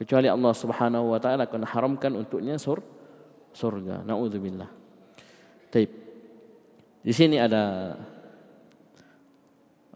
Kecuali 0.00 0.32
Allah 0.32 0.56
Subhanahu 0.56 1.12
wa 1.12 1.20
taala 1.20 1.44
akan 1.44 1.62
haramkan 1.68 2.16
untuknya 2.16 2.56
sur 2.56 2.80
surga. 3.52 4.00
Nauzubillah. 4.08 4.70
Taib. 5.68 5.92
Di 7.04 7.12
sini 7.12 7.36
ada 7.36 7.96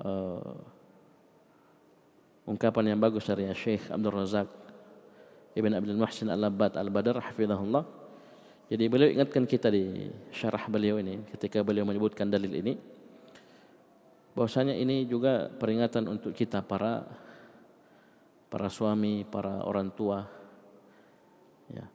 uh, 0.04 0.52
ungkapan 2.44 2.92
yang 2.92 3.00
bagus 3.00 3.24
dari 3.24 3.48
Syekh 3.56 3.88
Abdul 3.88 4.12
Razak 4.12 4.48
Ibn 5.54 5.72
Abdul 5.72 5.96
Muhsin 5.96 6.28
Al-Abbad 6.28 6.76
Al-Badar 6.76 7.24
hafizahullah. 7.24 7.84
Jadi 8.68 8.84
beliau 8.88 9.08
ingatkan 9.12 9.44
kita 9.44 9.68
di 9.68 10.08
syarah 10.32 10.68
beliau 10.68 10.96
ini 11.00 11.20
ketika 11.36 11.60
beliau 11.60 11.84
menyebutkan 11.84 12.28
dalil 12.28 12.48
ini 12.52 12.76
bahwasanya 14.34 14.74
ini 14.74 15.06
juga 15.06 15.46
peringatan 15.46 16.10
untuk 16.10 16.34
kita 16.34 16.60
para 16.60 17.06
para 18.50 18.70
suami, 18.70 19.26
para 19.26 19.66
orang 19.66 19.90
tua. 19.90 20.26
Ya. 21.70 21.86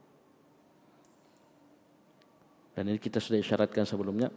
Dan 2.76 2.92
ini 2.92 2.98
kita 3.00 3.16
sudah 3.16 3.40
isyaratkan 3.40 3.88
sebelumnya 3.88 4.28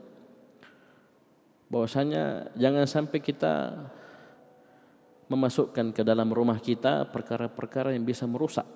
bahwasanya 1.68 2.54
jangan 2.54 2.86
sampai 2.86 3.20
kita 3.20 3.76
memasukkan 5.26 5.91
ke 5.91 6.06
dalam 6.06 6.30
rumah 6.30 6.62
kita 6.62 7.10
perkara-perkara 7.10 7.97
yang 7.97 8.06
bisa 8.06 8.30
merusak 8.30 8.68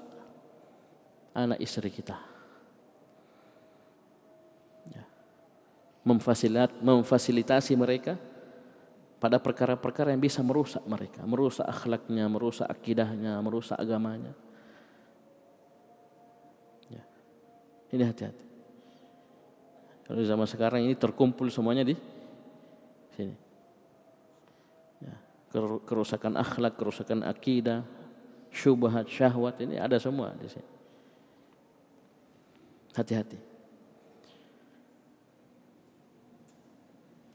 anak 1.32 1.61
istri 1.63 1.88
kita. 1.93 2.19
Ya. 4.91 5.07
Memfasilitasi 6.84 7.78
mereka 7.80 8.19
pada 9.18 9.41
perkara-perkara 9.41 10.13
yang 10.13 10.22
bisa 10.22 10.45
merusak 10.45 10.86
mereka, 10.86 11.26
merusak 11.26 11.65
akhlaknya, 11.65 12.30
merusak 12.30 12.70
akidahnya, 12.70 13.41
merusak 13.41 13.78
agamanya. 13.78 14.34
Ya. 16.89 17.03
Ini 17.89 18.03
hati-hati. 18.05 18.45
Kalau 20.05 20.22
zaman 20.22 20.47
sekarang 20.47 20.86
ini 20.86 20.93
terkumpul 20.93 21.49
semuanya 21.49 21.82
di 21.82 21.97
sini. 23.18 23.34
Ya. 25.01 25.18
Kerusakan 25.84 26.38
akhlak, 26.38 26.78
kerusakan 26.78 27.26
akidah, 27.26 27.82
syubhat, 28.53 29.09
syahwat 29.09 29.57
ini 29.65 29.82
ada 29.82 29.97
semua 29.97 30.38
di 30.38 30.45
sini. 30.45 30.70
Hati-hati. 32.93 33.39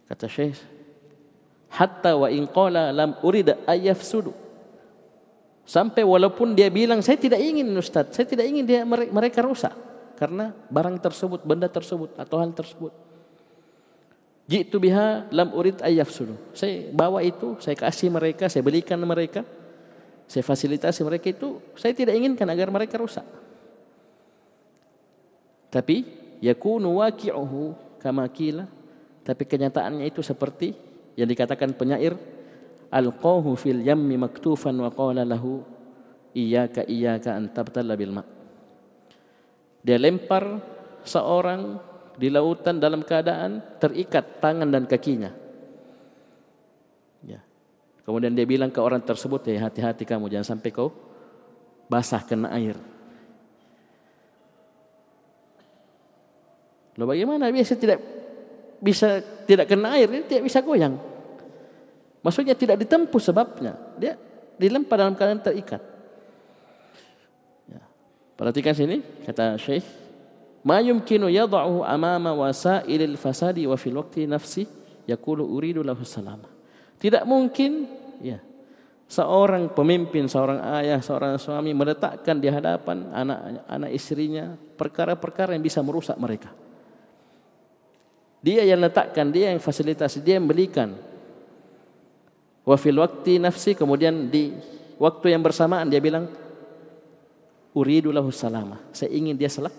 Kata 0.06 0.26
Syekh, 0.30 0.58
hatta 1.72 2.12
wa 2.14 2.28
in 2.28 2.44
qala 2.44 2.92
lam 2.92 3.16
urida 3.24 3.64
ayafsudu. 3.64 4.36
Sampai 5.64 6.04
walaupun 6.04 6.52
dia 6.52 6.68
bilang 6.68 7.00
saya 7.00 7.16
tidak 7.16 7.40
ingin 7.40 7.70
Ustaz, 7.72 8.12
saya 8.12 8.28
tidak 8.28 8.44
ingin 8.44 8.64
dia 8.68 8.84
mereka 8.86 9.40
rusak 9.40 9.72
karena 10.20 10.52
barang 10.68 11.00
tersebut, 11.00 11.40
benda 11.42 11.66
tersebut 11.66 12.12
atau 12.20 12.36
hal 12.38 12.52
tersebut. 12.52 12.92
Jitu 14.46 14.76
biha 14.76 15.30
lam 15.32 15.54
urid 15.54 15.80
ayafsudu. 15.80 16.36
Saya 16.52 16.92
bawa 16.92 17.24
itu, 17.24 17.56
saya 17.62 17.78
kasih 17.78 18.12
mereka, 18.12 18.50
saya 18.52 18.60
belikan 18.60 19.00
mereka, 19.00 19.46
saya 20.28 20.44
fasilitasi 20.44 21.00
mereka 21.06 21.30
itu, 21.30 21.62
saya 21.78 21.96
tidak 21.96 22.18
inginkan 22.18 22.44
agar 22.50 22.68
mereka 22.68 23.00
rusak. 23.00 23.24
Tapi 25.72 26.04
yakunu 26.44 27.00
waqi'uhu 27.00 27.96
kama 28.02 28.28
kila. 28.28 28.68
Tapi 29.22 29.46
kenyataannya 29.46 30.04
itu 30.04 30.20
seperti 30.20 30.91
yang 31.16 31.28
dikatakan 31.28 31.76
penyair 31.76 32.16
alqahu 32.92 33.56
fil 33.56 33.80
yammi 33.80 34.20
maktufan 34.20 34.76
wa 34.76 34.92
qala 34.92 35.24
lahu 35.24 35.64
iyyaka 36.36 36.84
iyyaka 36.84 37.36
an 37.36 37.48
tabtala 37.52 37.96
bil 37.96 38.12
ma. 38.12 38.24
Dia 39.82 39.98
lempar 39.98 40.62
seorang 41.02 41.80
di 42.16 42.28
lautan 42.28 42.78
dalam 42.78 43.02
keadaan 43.02 43.80
terikat 43.80 44.38
tangan 44.38 44.68
dan 44.68 44.84
kakinya. 44.86 45.32
Ya. 47.24 47.40
Kemudian 48.04 48.36
dia 48.36 48.46
bilang 48.46 48.70
ke 48.70 48.78
orang 48.78 49.02
tersebut, 49.02 49.42
"Ya 49.48 49.66
hati-hati 49.66 50.06
kamu 50.06 50.30
jangan 50.30 50.56
sampai 50.56 50.70
kau 50.70 50.92
basah 51.88 52.22
kena 52.22 52.52
air." 52.54 52.78
Loh 57.00 57.08
bagaimana 57.08 57.48
biasa 57.48 57.72
tidak 57.80 58.21
bisa 58.82 59.22
tidak 59.46 59.70
kena 59.70 59.94
air, 59.94 60.10
dia 60.10 60.26
tidak 60.26 60.44
bisa 60.50 60.58
goyang. 60.58 60.98
Maksudnya 62.18 62.58
tidak 62.58 62.82
ditempuh 62.82 63.22
sebabnya. 63.22 63.78
Dia 63.94 64.18
dilempar 64.58 64.98
dalam 64.98 65.14
keadaan 65.14 65.38
terikat. 65.38 65.78
Ya. 67.70 67.82
Perhatikan 68.34 68.74
sini 68.74 69.02
kata 69.22 69.54
Syekh, 69.54 69.86
"Ma 70.66 70.82
yumkinu 70.82 71.30
yad'uhu 71.30 71.86
amama 71.86 72.34
wasailil 72.34 73.14
fasadi 73.14 73.70
wa 73.70 73.78
fil 73.78 73.94
waqti 73.98 74.26
nafsi 74.26 74.66
yaqulu 75.06 75.46
uridu 75.46 75.86
lahu 75.86 76.02
salama." 76.02 76.50
Tidak 76.98 77.22
mungkin 77.26 77.86
ya 78.22 78.38
seorang 79.10 79.74
pemimpin, 79.74 80.30
seorang 80.30 80.62
ayah, 80.82 81.02
seorang 81.02 81.38
suami 81.38 81.74
meletakkan 81.74 82.38
di 82.38 82.46
hadapan 82.46 83.10
anak 83.10 83.66
anak 83.66 83.90
istrinya 83.90 84.54
perkara-perkara 84.78 85.54
yang 85.54 85.62
bisa 85.62 85.82
merusak 85.82 86.14
mereka. 86.18 86.54
Dia 88.42 88.66
yang 88.66 88.82
letakkan, 88.82 89.30
dia 89.30 89.54
yang 89.54 89.62
fasilitasi, 89.62 90.18
dia 90.18 90.36
yang 90.36 90.50
belikan. 90.50 90.98
Wa 92.66 92.74
fil 92.74 92.98
waqti 92.98 93.38
nafsi 93.38 93.78
kemudian 93.78 94.30
di 94.30 94.54
waktu 94.98 95.34
yang 95.34 95.42
bersamaan 95.42 95.86
dia 95.86 96.02
bilang 96.02 96.26
uridu 97.74 98.10
lahu 98.10 98.34
salama. 98.34 98.82
Saya 98.90 99.14
ingin 99.14 99.38
dia 99.38 99.46
salah 99.46 99.70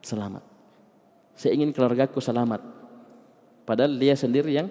selamat. 0.00 0.40
Saya 1.36 1.54
ingin 1.54 1.70
keluargaku 1.70 2.18
selamat. 2.18 2.64
Padahal 3.68 3.94
dia 4.00 4.16
sendiri 4.16 4.56
yang 4.56 4.68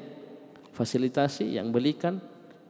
fasilitasi, 0.74 1.58
yang 1.62 1.70
belikan, 1.70 2.18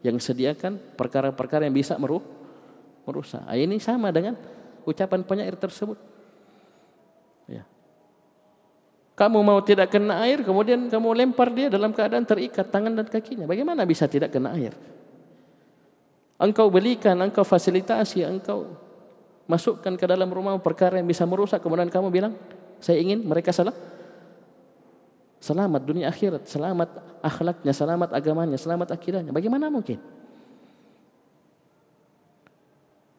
yang 0.04 0.20
sediakan 0.20 0.80
perkara-perkara 1.00 1.68
yang 1.68 1.76
bisa 1.76 1.96
merusak. 2.00 3.44
Ah, 3.48 3.56
ini 3.56 3.80
sama 3.80 4.12
dengan 4.12 4.36
ucapan 4.84 5.24
penyair 5.24 5.56
tersebut. 5.56 5.96
Kamu 9.18 9.42
mau 9.42 9.58
tidak 9.66 9.90
kena 9.90 10.22
air, 10.30 10.46
kemudian 10.46 10.94
kamu 10.94 11.18
lempar 11.18 11.50
dia 11.50 11.74
dalam 11.74 11.90
keadaan 11.90 12.22
terikat 12.22 12.70
tangan 12.70 12.94
dan 12.94 13.10
kakinya. 13.10 13.50
Bagaimana 13.50 13.82
bisa 13.82 14.06
tidak 14.06 14.30
kena 14.30 14.54
air? 14.54 14.78
Engkau 16.38 16.70
belikan, 16.70 17.18
engkau 17.18 17.42
fasilitasi, 17.42 18.22
engkau 18.22 18.78
masukkan 19.50 19.90
ke 19.98 20.06
dalam 20.06 20.30
rumah 20.30 20.54
perkara 20.62 21.02
yang 21.02 21.10
bisa 21.10 21.26
merusak. 21.26 21.58
Kemudian 21.66 21.90
kamu 21.90 22.14
bilang, 22.14 22.38
saya 22.78 23.02
ingin 23.02 23.26
mereka 23.26 23.50
salah. 23.50 23.74
Selamat 25.42 25.82
dunia 25.82 26.14
akhirat, 26.14 26.46
selamat 26.46 26.90
akhlaknya, 27.26 27.74
selamat 27.74 28.14
agamanya, 28.14 28.58
selamat 28.62 28.94
akidahnya. 28.94 29.34
Bagaimana 29.34 29.74
mungkin? 29.74 29.98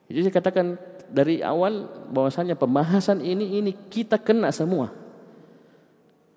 Jadi 0.06 0.18
saya 0.22 0.34
katakan 0.38 0.78
dari 1.10 1.42
awal 1.42 1.90
bahwasanya 2.14 2.54
pembahasan 2.54 3.18
ini 3.18 3.58
ini 3.58 3.74
kita 3.90 4.14
kena 4.14 4.54
semua. 4.54 5.07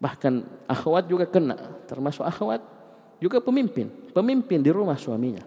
Bahkan 0.01 0.65
akhwat 0.65 1.05
juga 1.05 1.29
kena, 1.29 1.53
termasuk 1.85 2.25
akhwat 2.25 2.65
juga 3.21 3.37
pemimpin, 3.37 3.85
pemimpin 4.09 4.57
di 4.57 4.73
rumah 4.73 4.97
suaminya. 4.97 5.45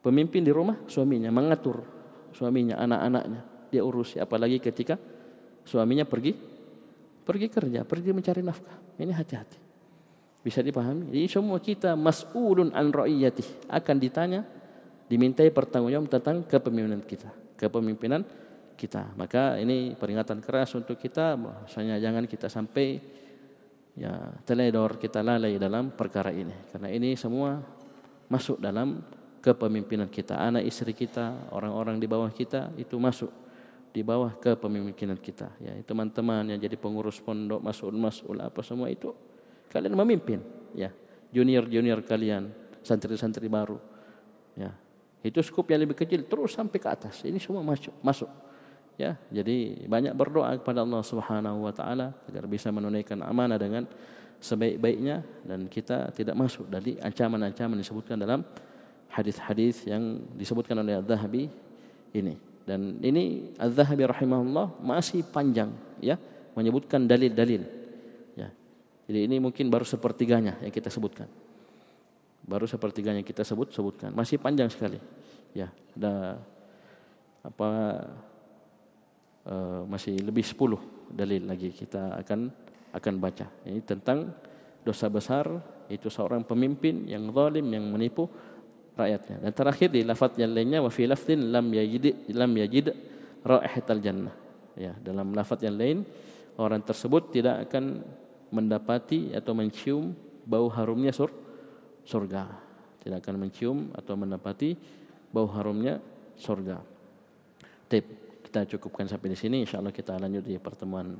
Pemimpin 0.00 0.40
di 0.40 0.48
rumah 0.48 0.80
suaminya 0.88 1.28
mengatur 1.28 1.84
suaminya, 2.32 2.80
anak-anaknya, 2.80 3.40
dia 3.68 3.84
urusi 3.84 4.16
apalagi 4.16 4.56
ketika 4.56 4.96
suaminya 5.68 6.08
pergi 6.08 6.32
pergi 7.20 7.46
kerja, 7.52 7.84
pergi 7.84 8.10
mencari 8.16 8.40
nafkah. 8.40 8.96
Ini 8.96 9.12
hati-hati. 9.12 9.58
Bisa 10.40 10.64
dipahami? 10.64 11.12
Jadi 11.12 11.28
semua 11.28 11.60
kita 11.60 11.92
mas'ulun 11.92 12.72
an 12.72 12.88
ra'iyati 12.88 13.68
akan 13.68 13.96
ditanya 14.00 14.40
dimintai 15.12 15.52
pertanggungjawaban 15.52 16.08
tentang 16.08 16.40
kepemimpinan 16.48 17.04
kita, 17.04 17.28
kepemimpinan 17.60 18.24
kita. 18.80 19.12
Maka 19.12 19.60
ini 19.60 19.92
peringatan 19.92 20.40
keras 20.40 20.72
untuk 20.72 20.96
kita 20.96 21.36
bahwasanya 21.36 22.00
jangan 22.00 22.24
kita 22.24 22.48
sampai 22.48 22.96
ya 23.92 24.32
teledor 24.48 24.96
kita 24.96 25.20
lalai 25.20 25.60
dalam 25.60 25.92
perkara 25.92 26.32
ini. 26.32 26.72
Karena 26.72 26.88
ini 26.88 27.12
semua 27.20 27.60
masuk 28.32 28.56
dalam 28.56 29.04
kepemimpinan 29.44 30.08
kita. 30.08 30.40
Anak 30.40 30.64
istri 30.64 30.96
kita, 30.96 31.52
orang-orang 31.52 32.00
di 32.00 32.08
bawah 32.08 32.32
kita 32.32 32.72
itu 32.80 32.96
masuk 32.96 33.28
di 33.90 34.00
bawah 34.06 34.32
kepemimpinan 34.38 35.18
kita. 35.18 35.50
Ya, 35.58 35.74
teman-teman 35.82 36.46
yang 36.46 36.60
jadi 36.62 36.78
pengurus 36.78 37.18
pondok, 37.18 37.58
masuk-masuk 37.60 38.38
apa 38.38 38.60
semua 38.62 38.86
itu 38.88 39.10
kalian 39.68 39.98
memimpin, 39.98 40.40
ya. 40.72 40.94
Junior-junior 41.30 42.02
kalian, 42.02 42.50
santri-santri 42.82 43.46
baru. 43.46 43.78
Ya. 44.58 44.74
Itu 45.22 45.38
skup 45.46 45.70
yang 45.70 45.86
lebih 45.86 45.94
kecil 45.94 46.26
terus 46.26 46.58
sampai 46.58 46.78
ke 46.82 46.88
atas. 46.90 47.22
Ini 47.22 47.38
semua 47.38 47.62
masuk, 47.62 47.94
masuk. 48.02 48.30
Ya, 49.00 49.16
jadi 49.32 49.88
banyak 49.88 50.12
berdoa 50.12 50.60
kepada 50.60 50.84
Allah 50.84 51.00
Subhanahu 51.00 51.64
wa 51.64 51.72
taala 51.72 52.12
agar 52.28 52.44
bisa 52.44 52.68
menunaikan 52.68 53.24
amanah 53.24 53.56
dengan 53.56 53.88
sebaik-baiknya 54.44 55.24
dan 55.40 55.64
kita 55.72 56.12
tidak 56.12 56.36
masuk 56.36 56.68
dari 56.68 57.00
ancaman-ancaman 57.00 57.80
disebutkan 57.80 58.20
dalam 58.20 58.44
hadis-hadis 59.08 59.88
yang 59.88 60.20
disebutkan 60.36 60.76
oleh 60.84 61.00
Az-Zahabi 61.00 61.48
ini. 62.12 62.36
Dan 62.68 63.00
ini 63.00 63.56
Az-Zahabi 63.56 64.04
rahimahullah 64.04 64.84
masih 64.84 65.24
panjang 65.24 65.72
ya 65.96 66.20
menyebutkan 66.52 67.08
dalil-dalil. 67.08 67.64
Ya. 68.36 68.52
Jadi 69.08 69.32
ini 69.32 69.40
mungkin 69.40 69.72
baru 69.72 69.88
sepertiganya 69.88 70.60
yang 70.60 70.76
kita 70.76 70.92
sebutkan. 70.92 71.24
Baru 72.44 72.68
sepertiganya 72.68 73.24
yang 73.24 73.30
kita 73.32 73.48
sebut 73.48 73.72
sebutkan. 73.72 74.12
Masih 74.12 74.36
panjang 74.36 74.68
sekali. 74.68 75.00
Ya, 75.56 75.72
ada 75.96 76.36
apa 77.40 77.70
Eh, 79.40 79.82
masih 79.88 80.20
lebih 80.20 80.44
10 80.44 80.76
dalil 81.08 81.48
lagi 81.48 81.72
kita 81.72 82.20
akan 82.20 82.52
akan 82.92 83.14
baca. 83.16 83.48
Ini 83.64 83.80
tentang 83.88 84.36
dosa 84.84 85.08
besar 85.08 85.48
itu 85.88 86.12
seorang 86.12 86.44
pemimpin 86.44 87.08
yang 87.08 87.32
zalim 87.32 87.64
yang 87.72 87.88
menipu 87.88 88.28
rakyatnya. 88.92 89.40
Dan 89.40 89.52
terakhir 89.56 89.88
di 89.96 90.04
lafaz 90.04 90.36
yang 90.36 90.52
lainnya 90.52 90.84
wa 90.84 90.92
fi 90.92 91.08
lafdin 91.08 91.48
lam 91.48 91.72
yajid 91.72 92.28
lam 92.36 92.52
yajid 92.52 92.92
raihatal 93.40 94.00
jannah. 94.04 94.36
Ya, 94.76 94.92
dalam 95.00 95.32
lafaz 95.32 95.64
yang 95.64 95.80
lain 95.80 96.04
orang 96.60 96.84
tersebut 96.84 97.32
tidak 97.32 97.64
akan 97.64 98.04
mendapati 98.52 99.32
atau 99.32 99.56
mencium 99.56 100.12
bau 100.44 100.68
harumnya 100.68 101.16
sur 101.16 101.32
surga. 102.04 102.44
Tidak 103.00 103.16
akan 103.24 103.34
mencium 103.40 103.88
atau 103.96 104.20
mendapati 104.20 104.76
bau 105.32 105.48
harumnya 105.48 105.96
surga. 106.36 106.76
Tip, 107.88 108.29
kita 108.50 108.66
cukupkan 108.66 109.06
sampai 109.06 109.30
di 109.30 109.38
sini. 109.38 109.62
Insyaallah 109.62 109.94
kita 109.94 110.18
lanjut 110.18 110.42
di 110.42 110.58
pertemuan 110.58 111.14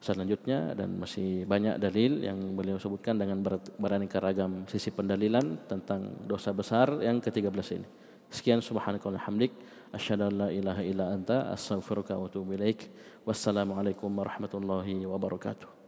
selanjutnya 0.00 0.72
dan 0.72 0.96
masih 0.96 1.44
banyak 1.44 1.76
dalil 1.76 2.24
yang 2.24 2.56
beliau 2.56 2.80
sebutkan 2.80 3.20
dengan 3.20 3.44
beraneka 3.76 4.16
ragam 4.16 4.64
sisi 4.64 4.88
pendalilan 4.88 5.68
tentang 5.68 6.24
dosa 6.24 6.56
besar 6.56 7.04
yang 7.04 7.20
ke-13 7.20 7.68
ini. 7.76 7.88
Sekian 8.32 8.64
subhanakallahumma 8.64 9.28
hamdik 9.28 9.52
asyhadu 9.92 10.32
an 10.32 10.34
la 10.40 10.48
ilaha 10.48 10.80
illa 10.80 11.12
anta 11.12 11.52
astaghfiruka 11.52 12.16
wa 12.16 12.32
atubu 12.32 12.56
ilaik. 12.56 12.88
Wassalamualaikum 13.28 14.08
warahmatullahi 14.08 15.04
wabarakatuh. 15.04 15.81